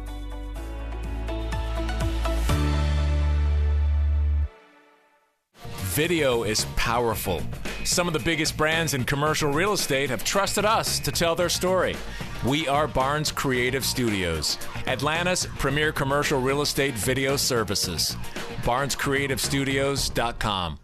Video 5.93 6.43
is 6.43 6.65
powerful. 6.75 7.41
Some 7.87 8.05
of 8.05 8.13
the 8.13 8.19
biggest 8.19 8.57
brands 8.57 8.93
in 8.93 9.05
commercial 9.05 9.49
real 9.51 9.71
estate 9.71 10.09
have 10.09 10.25
trusted 10.25 10.65
us 10.65 10.99
to 10.99 11.09
tell 11.09 11.35
their 11.35 11.47
story. 11.47 11.95
We 12.45 12.67
are 12.67 12.85
Barnes 12.85 13.31
Creative 13.31 13.83
Studios, 13.83 14.57
Atlanta's 14.87 15.47
premier 15.57 15.93
commercial 15.93 16.41
real 16.41 16.61
estate 16.61 16.95
video 16.95 17.37
services. 17.37 18.17
BarnesCreativeStudios.com. 18.63 20.79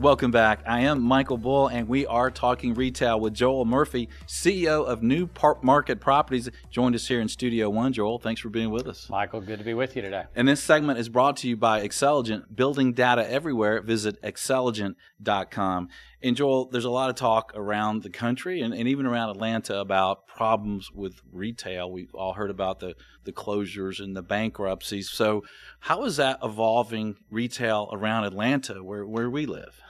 Welcome 0.00 0.30
back. 0.30 0.60
I 0.64 0.82
am 0.82 1.02
Michael 1.02 1.38
Bull, 1.38 1.66
and 1.66 1.88
we 1.88 2.06
are 2.06 2.30
talking 2.30 2.74
retail 2.74 3.18
with 3.18 3.34
Joel 3.34 3.64
Murphy, 3.64 4.08
CEO 4.28 4.86
of 4.86 5.02
New 5.02 5.26
Park 5.26 5.64
Market 5.64 5.98
Properties, 5.98 6.48
joined 6.70 6.94
us 6.94 7.08
here 7.08 7.20
in 7.20 7.26
Studio 7.26 7.68
One. 7.68 7.92
Joel, 7.92 8.20
thanks 8.20 8.40
for 8.40 8.48
being 8.48 8.70
with 8.70 8.86
us. 8.86 9.10
Michael, 9.10 9.40
good 9.40 9.58
to 9.58 9.64
be 9.64 9.74
with 9.74 9.96
you 9.96 10.02
today. 10.02 10.26
And 10.36 10.46
this 10.46 10.62
segment 10.62 11.00
is 11.00 11.08
brought 11.08 11.36
to 11.38 11.48
you 11.48 11.56
by 11.56 11.80
Xceligent, 11.80 12.54
building 12.54 12.92
data 12.92 13.28
everywhere. 13.28 13.82
Visit 13.82 14.22
xceligent.com. 14.22 15.88
And 16.20 16.36
Joel, 16.36 16.68
there's 16.70 16.84
a 16.84 16.90
lot 16.90 17.10
of 17.10 17.16
talk 17.16 17.52
around 17.54 18.02
the 18.02 18.10
country 18.10 18.60
and, 18.60 18.74
and 18.74 18.88
even 18.88 19.06
around 19.06 19.30
Atlanta 19.30 19.78
about 19.78 20.26
problems 20.26 20.90
with 20.92 21.20
retail. 21.32 21.92
We've 21.92 22.12
all 22.12 22.32
heard 22.32 22.50
about 22.50 22.80
the, 22.80 22.94
the 23.24 23.32
closures 23.32 24.02
and 24.02 24.16
the 24.16 24.22
bankruptcies. 24.22 25.10
So, 25.10 25.44
how 25.78 26.04
is 26.04 26.16
that 26.16 26.40
evolving 26.42 27.16
retail 27.30 27.88
around 27.92 28.24
Atlanta, 28.24 28.82
where, 28.82 29.06
where 29.06 29.30
we 29.30 29.46
live? 29.46 29.80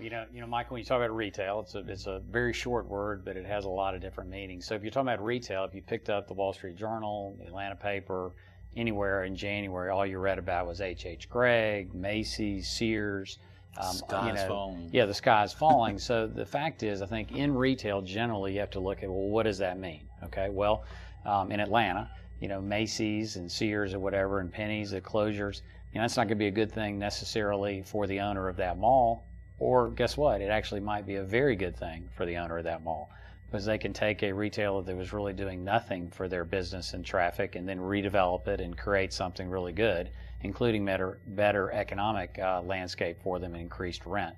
You 0.00 0.10
know, 0.10 0.24
you 0.32 0.40
know, 0.40 0.46
Michael, 0.46 0.74
when 0.74 0.80
you 0.80 0.86
talk 0.86 0.98
about 0.98 1.14
retail, 1.14 1.60
it's 1.60 1.74
a 1.74 1.80
it's 1.80 2.06
a 2.06 2.22
very 2.30 2.52
short 2.52 2.88
word, 2.88 3.24
but 3.24 3.36
it 3.36 3.44
has 3.44 3.64
a 3.64 3.68
lot 3.68 3.96
of 3.96 4.00
different 4.00 4.30
meanings. 4.30 4.64
So 4.64 4.74
if 4.76 4.82
you're 4.82 4.92
talking 4.92 5.08
about 5.08 5.24
retail, 5.24 5.64
if 5.64 5.74
you 5.74 5.82
picked 5.82 6.08
up 6.08 6.28
the 6.28 6.34
Wall 6.34 6.52
Street 6.52 6.76
Journal, 6.76 7.36
the 7.40 7.46
Atlanta 7.46 7.74
paper, 7.74 8.32
anywhere 8.76 9.24
in 9.24 9.34
January, 9.34 9.90
all 9.90 10.06
you 10.06 10.18
read 10.18 10.38
about 10.38 10.68
was 10.68 10.80
H. 10.80 11.04
H. 11.04 11.28
Gregg, 11.28 11.94
Macy's, 11.94 12.70
Sears. 12.70 13.38
Um, 13.76 14.26
you 14.26 14.32
know, 14.32 14.48
falling. 14.48 14.90
Yeah, 14.92 15.06
the 15.06 15.14
sky 15.14 15.44
is 15.44 15.52
falling. 15.52 15.98
so 15.98 16.26
the 16.26 16.46
fact 16.46 16.82
is, 16.82 17.00
I 17.00 17.06
think 17.06 17.32
in 17.32 17.54
retail 17.54 18.02
generally 18.02 18.54
you 18.54 18.60
have 18.60 18.70
to 18.70 18.80
look 18.80 19.02
at 19.02 19.08
well, 19.08 19.28
what 19.28 19.44
does 19.44 19.58
that 19.58 19.78
mean? 19.78 20.08
Okay, 20.24 20.48
well, 20.50 20.84
um, 21.24 21.52
in 21.52 21.60
Atlanta, 21.60 22.10
you 22.40 22.48
know, 22.48 22.60
Macy's 22.60 23.36
and 23.36 23.50
Sears 23.50 23.94
or 23.94 24.00
whatever, 24.00 24.40
and 24.40 24.52
Penney's, 24.52 24.90
the 24.90 25.00
closures. 25.00 25.62
You 25.92 26.00
know, 26.00 26.02
that's 26.02 26.16
not 26.16 26.24
going 26.24 26.30
to 26.30 26.34
be 26.36 26.48
a 26.48 26.50
good 26.50 26.72
thing 26.72 26.98
necessarily 26.98 27.82
for 27.82 28.06
the 28.06 28.20
owner 28.20 28.48
of 28.48 28.56
that 28.56 28.78
mall 28.78 29.24
or 29.60 29.90
guess 29.90 30.16
what? 30.16 30.40
It 30.40 30.50
actually 30.50 30.80
might 30.80 31.06
be 31.06 31.16
a 31.16 31.24
very 31.24 31.56
good 31.56 31.76
thing 31.76 32.08
for 32.14 32.24
the 32.24 32.36
owner 32.36 32.58
of 32.58 32.64
that 32.64 32.84
mall 32.84 33.10
because 33.46 33.64
they 33.64 33.78
can 33.78 33.92
take 33.92 34.22
a 34.22 34.32
retailer 34.32 34.82
that 34.82 34.96
was 34.96 35.12
really 35.12 35.32
doing 35.32 35.64
nothing 35.64 36.10
for 36.10 36.28
their 36.28 36.44
business 36.44 36.94
and 36.94 37.04
traffic 37.04 37.56
and 37.56 37.68
then 37.68 37.78
redevelop 37.78 38.46
it 38.46 38.60
and 38.60 38.76
create 38.76 39.12
something 39.12 39.48
really 39.48 39.72
good, 39.72 40.10
including 40.42 40.84
better, 40.84 41.20
better 41.26 41.70
economic 41.72 42.38
uh, 42.38 42.62
landscape 42.62 43.18
for 43.22 43.38
them 43.38 43.54
and 43.54 43.62
increased 43.62 44.06
rent. 44.06 44.36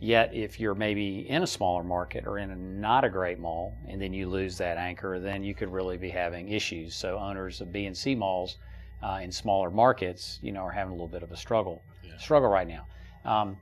Yet, 0.00 0.32
if 0.32 0.60
you're 0.60 0.76
maybe 0.76 1.28
in 1.28 1.42
a 1.42 1.46
smaller 1.46 1.82
market 1.82 2.24
or 2.26 2.38
in 2.38 2.50
a 2.50 2.56
not 2.56 3.04
a 3.04 3.10
great 3.10 3.40
mall, 3.40 3.76
and 3.88 4.00
then 4.00 4.12
you 4.12 4.28
lose 4.28 4.56
that 4.58 4.78
anchor, 4.78 5.18
then 5.18 5.42
you 5.42 5.54
could 5.54 5.72
really 5.72 5.96
be 5.96 6.08
having 6.08 6.48
issues. 6.50 6.94
So, 6.94 7.18
owners 7.18 7.60
of 7.60 7.72
B 7.72 7.86
and 7.86 7.96
C 7.96 8.14
malls 8.14 8.58
uh, 9.02 9.18
in 9.22 9.32
smaller 9.32 9.70
markets, 9.70 10.38
you 10.40 10.52
know, 10.52 10.62
are 10.62 10.70
having 10.70 10.92
a 10.92 10.94
little 10.94 11.08
bit 11.08 11.24
of 11.24 11.32
a 11.32 11.36
struggle 11.36 11.82
yeah. 12.04 12.16
struggle 12.16 12.48
right 12.48 12.68
now. 12.68 12.86
Um, 13.24 13.56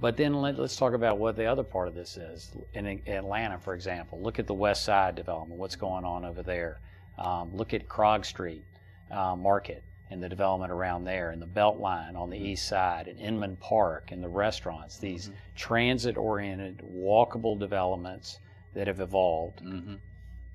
but 0.00 0.16
then 0.16 0.34
let, 0.34 0.58
us 0.58 0.74
talk 0.74 0.94
about 0.94 1.18
what 1.18 1.36
the 1.36 1.44
other 1.44 1.62
part 1.62 1.86
of 1.86 1.94
this 1.94 2.16
is. 2.16 2.52
In 2.74 2.86
Atlanta, 3.06 3.58
for 3.58 3.74
example, 3.74 4.20
look 4.20 4.38
at 4.38 4.46
the 4.46 4.54
West 4.54 4.84
Side 4.84 5.14
development, 5.14 5.60
what's 5.60 5.76
going 5.76 6.04
on 6.04 6.24
over 6.24 6.42
there. 6.42 6.80
Um, 7.18 7.54
look 7.54 7.74
at 7.74 7.86
Krog 7.88 8.24
Street 8.24 8.64
uh, 9.10 9.36
Market 9.36 9.84
and 10.12 10.22
the 10.22 10.28
development 10.28 10.70
around 10.70 11.04
there, 11.04 11.30
and 11.30 11.40
the 11.42 11.46
Beltline 11.46 12.14
on 12.16 12.30
the 12.30 12.36
Mm-hmm. 12.36 12.46
east 12.46 12.68
side, 12.68 13.08
and 13.08 13.18
Inman 13.18 13.56
Park, 13.56 14.12
and 14.12 14.22
the 14.22 14.28
restaurants, 14.28 14.98
these 14.98 15.26
Mm-hmm. 15.26 15.34
transit 15.56 16.16
oriented, 16.16 16.78
walkable 16.78 17.58
developments 17.58 18.38
that 18.74 18.86
have 18.86 19.00
evolved. 19.00 19.60
hmm 19.60 19.94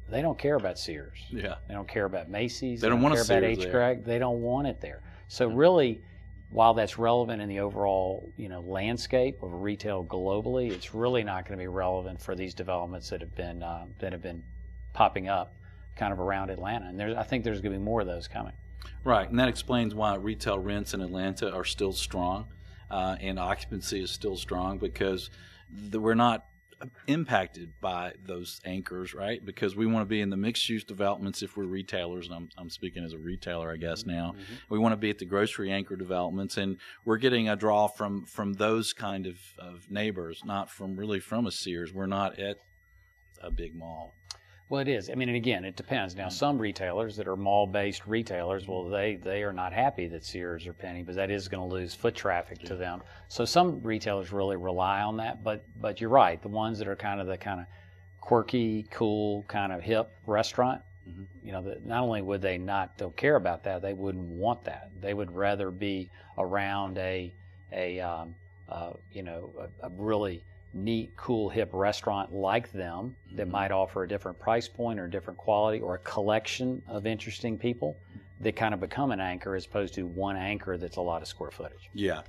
They 0.09 0.21
don't 0.21 0.37
care 0.39 0.55
about 0.55 0.79
Sears. 0.79 1.17
Yeah. 1.29 1.55
They 1.67 1.73
don't 1.73 1.87
care 1.87 2.05
about 2.05 2.29
Macy's. 2.29 2.79
They 2.81 2.89
don't 2.89 3.01
want 3.01 3.13
a 3.19 3.23
care 3.25 3.37
about 3.39 3.49
H. 3.49 3.69
Gregg. 3.71 4.05
They 4.05 4.19
don't 4.19 4.41
want 4.41 4.67
it 4.67 4.79
there. 4.79 5.01
So 5.27 5.47
really, 5.47 6.01
while 6.49 6.73
that's 6.73 6.97
relevant 6.97 7.41
in 7.41 7.49
the 7.49 7.59
overall 7.59 8.31
you 8.37 8.47
know 8.47 8.61
landscape 8.61 9.43
of 9.43 9.51
retail 9.61 10.05
globally, 10.05 10.71
it's 10.71 10.93
really 10.95 11.23
not 11.23 11.43
going 11.45 11.57
to 11.59 11.61
be 11.61 11.67
relevant 11.67 12.21
for 12.21 12.35
these 12.35 12.53
developments 12.53 13.09
that 13.09 13.19
have 13.21 13.35
been 13.35 13.61
uh, 13.61 13.85
that 13.99 14.13
have 14.13 14.21
been 14.21 14.41
popping 14.93 15.27
up 15.27 15.53
kind 15.97 16.13
of 16.13 16.19
around 16.19 16.49
Atlanta. 16.49 16.85
And 16.87 16.97
there's 16.99 17.17
I 17.17 17.23
think 17.23 17.43
there's 17.43 17.59
going 17.59 17.73
to 17.73 17.79
be 17.79 17.83
more 17.83 17.99
of 18.01 18.07
those 18.07 18.27
coming. 18.29 18.53
Right, 19.03 19.29
and 19.29 19.39
that 19.39 19.47
explains 19.47 19.95
why 19.95 20.15
retail 20.15 20.59
rents 20.59 20.93
in 20.93 21.01
Atlanta 21.01 21.51
are 21.53 21.65
still 21.65 21.93
strong, 21.93 22.47
uh, 22.91 23.15
and 23.21 23.39
occupancy 23.39 24.01
is 24.01 24.11
still 24.11 24.35
strong 24.35 24.77
because 24.77 25.29
the, 25.69 25.99
we're 25.99 26.13
not 26.13 26.45
impacted 27.07 27.71
by 27.81 28.13
those 28.23 28.61
anchors, 28.65 29.13
right? 29.13 29.43
Because 29.43 29.75
we 29.75 29.85
want 29.85 30.01
to 30.01 30.09
be 30.09 30.21
in 30.21 30.29
the 30.29 30.37
mixed 30.37 30.69
use 30.69 30.83
developments 30.83 31.41
if 31.41 31.57
we're 31.57 31.65
retailers, 31.65 32.27
and 32.27 32.35
I'm, 32.35 32.49
I'm 32.57 32.69
speaking 32.69 33.03
as 33.03 33.13
a 33.13 33.17
retailer, 33.17 33.71
I 33.71 33.77
guess 33.77 34.05
now. 34.05 34.35
We 34.69 34.77
want 34.77 34.93
to 34.93 34.97
be 34.97 35.09
at 35.09 35.17
the 35.17 35.25
grocery 35.25 35.71
anchor 35.71 35.95
developments, 35.95 36.57
and 36.57 36.77
we're 37.03 37.17
getting 37.17 37.49
a 37.49 37.55
draw 37.55 37.87
from 37.87 38.25
from 38.25 38.53
those 38.53 38.93
kind 38.93 39.25
of, 39.25 39.37
of 39.57 39.89
neighbors, 39.89 40.43
not 40.45 40.69
from 40.69 40.95
really 40.95 41.19
from 41.19 41.47
a 41.47 41.51
Sears. 41.51 41.91
We're 41.93 42.05
not 42.05 42.37
at 42.39 42.57
a 43.41 43.49
big 43.49 43.75
mall. 43.75 44.13
Well, 44.69 44.81
it 44.81 44.89
is. 44.89 45.09
I 45.09 45.15
mean, 45.15 45.29
and 45.29 45.37
again, 45.37 45.63
it 45.63 45.77
depends. 45.77 46.13
Mm. 46.13 46.17
Now, 46.17 46.29
some 46.29 46.57
retailers 46.57 47.15
that 47.15 47.27
are 47.27 47.37
mall-based 47.37 48.05
retailers, 48.05 48.67
well, 48.67 48.83
they 48.89 49.15
they 49.15 49.43
are 49.43 49.53
not 49.53 49.71
happy 49.71 50.07
that 50.07 50.25
Sears 50.25 50.67
or 50.67 50.73
Penney, 50.73 51.01
because 51.01 51.15
that 51.15 51.31
is 51.31 51.47
going 51.47 51.67
to 51.67 51.73
lose 51.73 51.93
foot 51.93 52.15
traffic 52.15 52.59
to 52.63 52.75
them. 52.75 53.01
So 53.29 53.45
some 53.45 53.81
retailers 53.81 54.31
really 54.31 54.57
rely 54.57 55.01
on 55.01 55.17
that. 55.17 55.43
But 55.43 55.63
but 55.79 56.01
you're 56.01 56.09
right. 56.09 56.41
The 56.41 56.49
ones 56.49 56.79
that 56.79 56.87
are 56.87 56.95
kind 56.97 57.21
of 57.21 57.27
the 57.27 57.37
kind 57.37 57.61
of 57.61 57.65
quirky, 58.19 58.87
cool, 58.91 59.43
kind 59.47 59.71
of 59.71 59.81
hip 59.81 60.09
restaurant, 60.25 60.81
Mm-hmm. 61.07 61.23
you 61.47 61.51
know, 61.53 61.61
that 61.61 61.85
not 61.85 62.03
only 62.03 62.21
would 62.21 62.41
they 62.41 62.57
not 62.57 62.97
don't 62.97 63.15
care 63.15 63.37
about 63.37 63.63
that, 63.63 63.81
they 63.81 63.93
wouldn't 63.93 64.27
want 64.27 64.65
that. 64.65 64.89
They 64.99 65.13
would 65.13 65.33
rather 65.33 65.71
be 65.71 66.09
around 66.37 66.97
a 66.97 67.31
a 67.71 67.99
um, 68.01 68.35
uh, 68.67 68.91
you 69.13 69.23
know 69.23 69.53
a, 69.81 69.87
a 69.87 69.89
really 69.95 70.43
neat, 70.73 71.15
cool, 71.15 71.49
hip 71.49 71.69
restaurant 71.73 72.33
like 72.33 72.71
them 72.71 73.15
that 73.33 73.43
mm-hmm. 73.43 73.51
might 73.51 73.71
offer 73.71 74.03
a 74.03 74.07
different 74.07 74.37
price 74.39 74.67
point 74.67 74.99
or 74.99 75.05
a 75.05 75.09
different 75.09 75.37
quality 75.37 75.79
or 75.79 75.95
a 75.95 75.99
collection 75.99 76.81
of 76.87 77.05
interesting 77.05 77.57
people 77.57 77.97
that 78.39 78.55
kind 78.55 78.73
of 78.73 78.79
become 78.79 79.11
an 79.11 79.19
anchor 79.19 79.55
as 79.55 79.65
opposed 79.65 79.93
to 79.95 80.05
one 80.05 80.35
anchor 80.35 80.77
that's 80.77 80.97
a 80.97 81.01
lot 81.01 81.21
of 81.21 81.27
square 81.27 81.51
footage. 81.51 81.89
Yeah. 81.93 82.21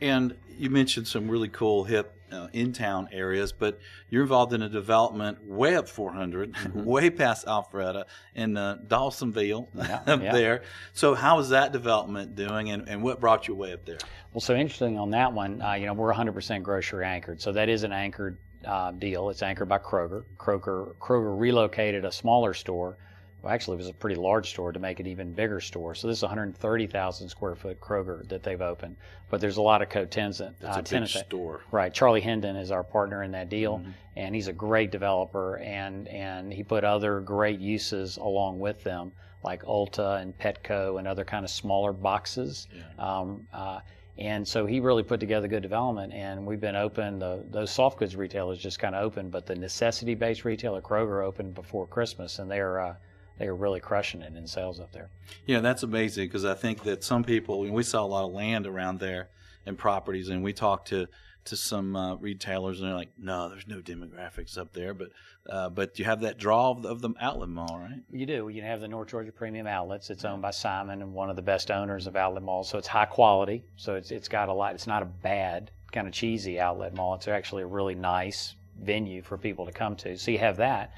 And 0.00 0.34
you 0.58 0.70
mentioned 0.70 1.06
some 1.08 1.30
really 1.30 1.48
cool 1.48 1.84
hip 1.84 2.14
uh, 2.32 2.48
in 2.52 2.72
town 2.72 3.08
areas, 3.12 3.52
but 3.52 3.78
you're 4.08 4.22
involved 4.22 4.52
in 4.52 4.62
a 4.62 4.68
development 4.68 5.42
way 5.44 5.76
up 5.76 5.88
400, 5.88 6.74
way 6.74 7.10
past 7.10 7.46
Alpharetta 7.46 8.04
in 8.34 8.56
uh, 8.56 8.78
Dawsonville 8.86 9.68
Yeah, 9.74 10.02
up 10.06 10.22
yeah. 10.22 10.32
there. 10.32 10.62
So, 10.92 11.14
how 11.14 11.38
is 11.38 11.48
that 11.48 11.72
development 11.72 12.34
doing 12.36 12.70
and, 12.70 12.88
and 12.88 13.02
what 13.02 13.20
brought 13.20 13.48
you 13.48 13.54
way 13.54 13.72
up 13.72 13.84
there? 13.84 13.98
Well, 14.32 14.40
so 14.40 14.54
interesting 14.54 14.98
on 14.98 15.10
that 15.10 15.32
one, 15.32 15.60
uh, 15.60 15.72
you 15.72 15.86
know, 15.86 15.92
we're 15.92 16.12
100% 16.12 16.62
grocery 16.62 17.04
anchored. 17.04 17.40
So 17.40 17.52
that 17.52 17.68
is 17.68 17.82
an 17.82 17.92
anchored 17.92 18.38
uh, 18.64 18.92
deal. 18.92 19.30
It's 19.30 19.42
anchored 19.42 19.68
by 19.68 19.78
Kroger. 19.78 20.24
Kroger. 20.38 20.94
Kroger 20.96 21.38
relocated 21.38 22.04
a 22.04 22.12
smaller 22.12 22.54
store. 22.54 22.96
Well, 23.42 23.52
actually, 23.52 23.74
it 23.76 23.78
was 23.78 23.88
a 23.88 23.94
pretty 23.94 24.16
large 24.16 24.50
store 24.50 24.70
to 24.72 24.78
make 24.78 25.00
it 25.00 25.06
even 25.06 25.32
bigger 25.32 25.60
store. 25.60 25.94
So 25.94 26.08
this 26.08 26.18
is 26.18 26.22
130,000 26.22 27.28
square 27.28 27.54
foot 27.54 27.80
Kroger 27.80 28.28
that 28.28 28.42
they've 28.42 28.60
opened. 28.60 28.96
But 29.30 29.40
there's 29.40 29.56
a 29.56 29.62
lot 29.62 29.80
of 29.82 29.88
co-tenants. 29.88 30.38
That's 30.38 30.62
uh, 30.62 30.80
a 30.80 30.82
big 30.82 31.08
store. 31.26 31.60
Right. 31.70 31.92
Charlie 31.92 32.20
Hendon 32.20 32.56
is 32.56 32.70
our 32.70 32.84
partner 32.84 33.22
in 33.22 33.30
that 33.32 33.48
deal, 33.48 33.78
Mm-hmm. 33.78 33.90
and 34.16 34.34
he's 34.34 34.48
a 34.48 34.52
great 34.52 34.90
developer, 34.90 35.56
and 35.58 36.08
and 36.08 36.52
he 36.52 36.62
put 36.62 36.84
other 36.84 37.20
great 37.20 37.60
uses 37.60 38.16
along 38.18 38.58
with 38.58 38.82
them, 38.84 39.12
like 39.42 39.62
Ulta 39.64 40.20
and 40.20 40.36
Petco 40.38 40.98
and 40.98 41.08
other 41.08 41.24
kind 41.24 41.44
of 41.44 41.50
smaller 41.50 41.92
boxes. 41.92 42.66
Um, 42.98 43.46
uh, 43.54 43.80
and 44.18 44.46
so 44.46 44.66
he 44.66 44.80
really 44.80 45.02
put 45.02 45.18
together 45.18 45.48
good 45.48 45.62
development, 45.62 46.12
and 46.12 46.44
we've 46.44 46.60
been 46.60 46.76
open. 46.76 47.20
The, 47.20 47.42
those 47.50 47.70
soft 47.70 47.98
goods 47.98 48.16
retailers 48.16 48.58
just 48.58 48.78
kind 48.78 48.94
of 48.94 49.02
open, 49.02 49.30
but 49.30 49.46
the 49.46 49.54
necessity-based 49.54 50.44
retailer 50.44 50.82
Kroger 50.82 51.24
opened 51.24 51.54
before 51.54 51.86
Christmas, 51.86 52.38
and 52.38 52.50
they're 52.50 52.80
uh, 52.80 52.94
they 53.40 53.46
are 53.46 53.56
really 53.56 53.80
crushing 53.80 54.20
it 54.20 54.36
in 54.36 54.46
sales 54.46 54.78
up 54.80 54.92
there. 54.92 55.08
Yeah, 55.46 55.60
that's 55.60 55.82
amazing 55.82 56.28
because 56.28 56.44
I 56.44 56.52
think 56.52 56.82
that 56.82 57.02
some 57.02 57.24
people, 57.24 57.60
we 57.60 57.82
saw 57.82 58.04
a 58.04 58.06
lot 58.06 58.26
of 58.26 58.32
land 58.32 58.66
around 58.66 59.00
there 59.00 59.30
and 59.64 59.78
properties, 59.78 60.28
and 60.28 60.44
we 60.44 60.52
talked 60.52 60.88
to 60.88 61.08
to 61.46 61.56
some 61.56 61.96
uh, 61.96 62.16
retailers, 62.16 62.80
and 62.80 62.90
they're 62.90 62.96
like, 62.96 63.12
"No, 63.18 63.48
there's 63.48 63.66
no 63.66 63.80
demographics 63.80 64.58
up 64.58 64.74
there," 64.74 64.92
but 64.92 65.08
uh, 65.48 65.70
but 65.70 65.98
you 65.98 66.04
have 66.04 66.20
that 66.20 66.36
draw 66.36 66.70
of 66.70 66.82
the, 66.82 66.90
of 66.90 67.00
the 67.00 67.14
outlet 67.18 67.48
mall, 67.48 67.78
right? 67.80 68.02
You 68.12 68.26
do. 68.26 68.50
You 68.50 68.60
have 68.60 68.82
the 68.82 68.88
North 68.88 69.08
Georgia 69.08 69.32
Premium 69.32 69.66
Outlets. 69.66 70.10
It's 70.10 70.26
owned 70.26 70.42
by 70.42 70.50
Simon 70.50 71.00
and 71.00 71.14
one 71.14 71.30
of 71.30 71.36
the 71.36 71.42
best 71.42 71.70
owners 71.70 72.06
of 72.06 72.16
outlet 72.16 72.42
malls. 72.42 72.68
So 72.68 72.76
it's 72.76 72.86
high 72.86 73.06
quality. 73.06 73.64
So 73.76 73.94
it's 73.94 74.10
it's 74.10 74.28
got 74.28 74.50
a 74.50 74.52
lot. 74.52 74.74
It's 74.74 74.86
not 74.86 75.02
a 75.02 75.06
bad 75.06 75.70
kind 75.92 76.06
of 76.06 76.12
cheesy 76.12 76.60
outlet 76.60 76.94
mall. 76.94 77.14
It's 77.14 77.26
actually 77.26 77.62
a 77.62 77.66
really 77.66 77.94
nice 77.94 78.54
venue 78.78 79.22
for 79.22 79.38
people 79.38 79.64
to 79.64 79.72
come 79.72 79.96
to. 79.96 80.18
So 80.18 80.30
you 80.30 80.38
have 80.38 80.58
that. 80.58 80.92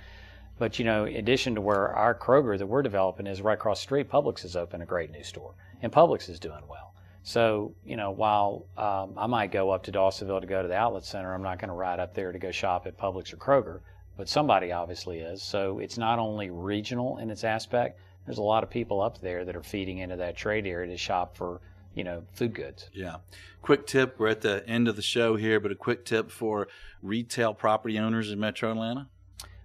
But 0.59 0.79
you 0.79 0.85
know, 0.85 1.05
in 1.05 1.17
addition 1.17 1.55
to 1.57 1.61
where 1.61 1.88
our 1.88 2.15
Kroger 2.15 2.59
that 2.59 2.67
we're 2.67 2.83
developing 2.83 3.27
is 3.27 3.43
right 3.43 3.55
across 3.55 3.81
the 3.81 3.85
street, 3.85 4.11
Publix 4.11 4.43
has 4.43 4.57
opened 4.57 4.83
a 4.83 4.87
great 4.87 5.11
new 5.11 5.25
store, 5.25 5.55
and 5.83 5.91
Publix 5.91 6.29
is 6.29 6.38
doing 6.38 6.62
well. 6.69 6.95
So 7.23 7.75
you 7.85 7.97
know, 7.97 8.11
while 8.11 8.67
um, 8.77 9.15
I 9.17 9.27
might 9.27 9.53
go 9.53 9.71
up 9.71 9.85
to 9.85 9.93
Dawsonville 9.93 10.41
to 10.41 10.47
go 10.47 10.62
to 10.62 10.69
the 10.69 10.77
outlet 10.77 11.05
center, 11.05 11.35
I'm 11.35 11.43
not 11.43 11.59
going 11.59 11.69
to 11.69 11.75
ride 11.75 12.01
up 12.01 12.15
there 12.15 12.33
to 12.33 12.38
go 12.38 12.51
shop 12.51 12.87
at 12.87 12.97
Publix 12.97 13.33
or 13.33 13.37
Kroger. 13.37 13.81
But 14.17 14.29
somebody 14.29 14.73
obviously 14.73 15.21
is. 15.21 15.43
So 15.43 15.79
it's 15.79 15.97
not 15.97 16.19
only 16.19 16.51
regional 16.51 17.19
in 17.19 17.31
its 17.31 17.45
aspect. 17.45 17.99
There's 18.27 18.38
a 18.38 18.43
lot 18.43 18.62
of 18.62 18.71
people 18.71 19.01
up 19.01 19.21
there 19.21 19.45
that 19.45 19.57
are 19.57 19.62
feeding 19.62 19.99
into 19.99 20.17
that 20.17 20.37
trade 20.37 20.67
area 20.67 20.91
to 20.91 20.97
shop 20.97 21.37
for 21.37 21.61
you 21.95 22.05
know 22.05 22.23
food 22.33 22.55
goods. 22.55 22.88
Yeah. 22.93 23.17
Quick 23.62 23.87
tip. 23.87 24.19
We're 24.19 24.29
at 24.29 24.41
the 24.41 24.67
end 24.69 24.88
of 24.88 24.97
the 24.97 25.03
show 25.03 25.37
here, 25.37 25.61
but 25.61 25.73
a 25.73 25.75
quick 25.75 26.05
tip 26.05 26.31
for 26.31 26.69
retail 27.03 27.55
property 27.55 27.99
owners 27.99 28.31
in 28.31 28.38
Metro 28.38 28.71
Atlanta. 28.71 29.09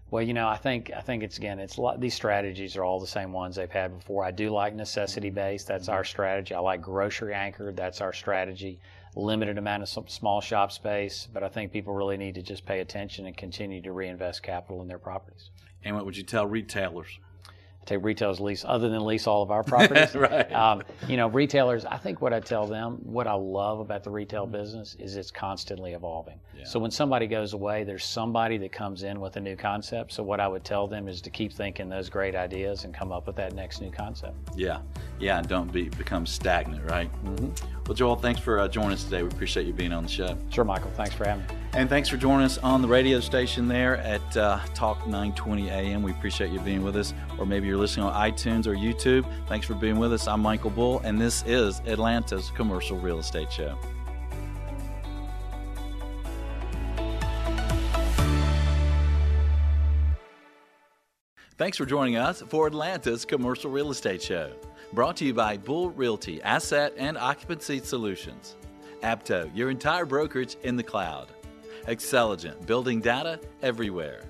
Well, 0.10 0.24
you 0.24 0.34
know, 0.34 0.48
I 0.48 0.56
think 0.56 0.92
I 0.96 1.02
think 1.02 1.22
it's 1.22 1.38
again, 1.38 1.60
it's 1.60 1.78
lot, 1.78 2.00
these 2.00 2.14
strategies 2.14 2.78
are 2.78 2.84
all 2.84 3.00
the 3.00 3.08
same 3.08 3.34
ones 3.34 3.58
they've 3.58 3.70
had 3.70 3.98
before. 3.98 4.24
I 4.24 4.32
do 4.32 4.50
like 4.50 4.74
necessity 4.74 5.30
based. 5.30 5.68
That's 5.68 5.90
our 5.90 6.02
mm-hmm. 6.02 6.10
strategy. 6.10 6.56
I 6.56 6.60
like 6.60 6.82
grocery 6.82 7.34
anchored. 7.34 7.76
That's 7.76 8.00
our 8.00 8.14
strategy. 8.14 8.80
Limited 9.16 9.58
amount 9.58 9.84
of 9.84 10.10
small 10.10 10.42
shop 10.42 10.72
space, 10.72 11.28
but 11.34 11.44
I 11.44 11.50
think 11.50 11.74
people 11.74 11.94
really 11.94 12.18
need 12.18 12.36
to 12.36 12.42
just 12.42 12.66
pay 12.66 12.80
attention 12.80 13.26
and 13.26 13.36
continue 13.36 13.82
to 13.82 13.92
reinvest 13.92 14.44
capital 14.44 14.82
in 14.82 14.88
their 14.88 15.00
properties. 15.00 15.50
And 15.84 15.96
what 15.96 16.06
would 16.06 16.16
you 16.16 16.24
tell 16.24 16.46
retailers? 16.46 17.20
Take 17.88 18.04
retailers 18.04 18.40
lease 18.40 18.66
other 18.68 18.90
than 18.90 19.06
lease 19.06 19.28
all 19.28 19.42
of 19.42 19.52
our 19.52 19.64
properties. 19.74 20.16
Right. 20.28 20.52
Um, 20.52 20.82
you 21.08 21.16
know, 21.16 21.28
retailers. 21.28 21.86
I 21.86 21.98
think 21.98 22.22
what 22.22 22.34
I 22.34 22.40
tell 22.40 22.66
them, 22.66 22.98
what 23.04 23.28
I 23.28 23.34
love 23.34 23.80
about 23.80 24.04
the 24.04 24.10
retail 24.10 24.48
business 24.48 24.96
is 25.00 25.16
it's 25.16 25.30
constantly 25.30 25.94
evolving. 25.94 26.40
So 26.66 26.80
when 26.80 26.92
somebody 26.92 27.28
goes 27.28 27.54
away, 27.54 27.84
there's 27.84 28.04
somebody 28.04 28.58
that 28.58 28.72
comes 28.72 29.04
in 29.04 29.22
with 29.22 29.38
a 29.38 29.40
new 29.40 29.56
concept. 29.56 30.12
So 30.12 30.24
what 30.24 30.40
I 30.40 30.48
would 30.48 30.64
tell 30.66 30.88
them 30.88 31.08
is 31.08 31.22
to 31.22 31.30
keep 31.30 31.54
thinking 31.54 31.88
those 31.88 32.10
great 32.10 32.36
ideas 32.36 32.84
and 32.84 32.94
come 32.94 33.12
up 33.12 33.28
with 33.28 33.36
that 33.38 33.54
next 33.54 33.80
new 33.80 33.92
concept. 33.92 34.36
Yeah. 34.56 34.80
Yeah. 35.20 35.38
And 35.38 35.48
don't 35.48 35.72
be 35.72 35.90
become 35.90 36.26
stagnant, 36.26 36.84
right? 36.90 37.10
Mm-hmm. 37.24 37.77
Well, 37.88 37.96
Joel, 37.96 38.18
thanks 38.18 38.42
for 38.42 38.60
uh, 38.60 38.68
joining 38.68 38.92
us 38.92 39.06
today. 39.06 39.24
We 39.24 39.30
appreciate 39.30 39.66
you 39.66 39.72
being 39.72 39.94
on 39.94 40.04
the 40.04 40.10
show. 40.10 40.38
Sure, 40.50 40.66
Michael. 40.66 40.92
Thanks 40.92 41.16
for 41.16 41.24
having 41.24 41.48
me. 41.48 41.54
And 41.72 41.88
thanks 41.88 42.10
for 42.10 42.18
joining 42.18 42.46
us 42.46 42.58
on 42.58 42.82
the 42.82 42.88
radio 42.88 43.22
station 43.22 43.70
there 43.70 43.96
at 44.00 44.36
uh, 44.36 44.60
Talk 44.74 45.08
920 45.08 45.70
AM. 45.70 46.04
We 46.04 46.12
appreciate 46.12 46.52
you 46.52 46.60
being 46.60 46.84
with 46.84 46.98
us. 46.98 47.14
Or 47.40 47.46
maybe 47.46 47.66
you're 47.66 47.78
listening 47.78 48.08
on 48.08 48.14
iTunes 48.14 48.68
or 48.68 48.76
YouTube. 48.76 49.26
Thanks 49.48 49.66
for 49.66 49.74
being 49.74 49.98
with 50.00 50.12
us. 50.12 50.28
I'm 50.28 50.42
Michael 50.42 50.70
Bull, 50.70 51.00
and 51.06 51.20
this 51.20 51.46
is 51.48 51.80
Atlanta's 51.86 52.52
Commercial 52.56 52.98
Real 52.98 53.20
Estate 53.20 53.54
Show. 53.54 53.78
Thanks 61.58 61.78
for 61.78 61.86
joining 61.86 62.18
us 62.18 62.42
for 62.42 62.68
Atlanta's 62.68 63.24
Commercial 63.24 63.72
Real 63.72 63.92
Estate 63.92 64.22
Show. 64.22 64.52
Brought 64.94 65.18
to 65.18 65.26
you 65.26 65.34
by 65.34 65.58
Bull 65.58 65.90
Realty 65.92 66.42
Asset 66.42 66.94
and 66.98 67.18
Occupancy 67.18 67.80
Solutions. 67.80 68.56
Apto, 69.04 69.54
your 69.54 69.70
entire 69.70 70.06
brokerage 70.06 70.56
in 70.64 70.78
the 70.78 70.84
cloud. 70.84 71.28
Xceligent, 71.88 72.66
building 72.66 73.02
data 73.02 73.40
everywhere. 73.62 74.24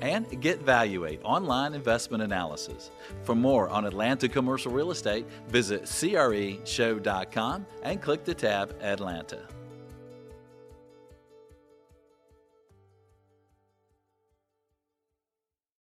And 0.00 0.26
GetValuate, 0.26 1.20
online 1.24 1.74
investment 1.74 2.22
analysis. 2.22 2.90
For 3.22 3.34
more 3.34 3.68
on 3.68 3.84
Atlanta 3.86 4.28
commercial 4.28 4.70
real 4.70 4.92
estate, 4.92 5.26
visit 5.48 5.82
CREshow.com 5.82 7.66
and 7.82 8.02
click 8.02 8.24
the 8.24 8.34
tab 8.34 8.74
Atlanta. 8.80 9.40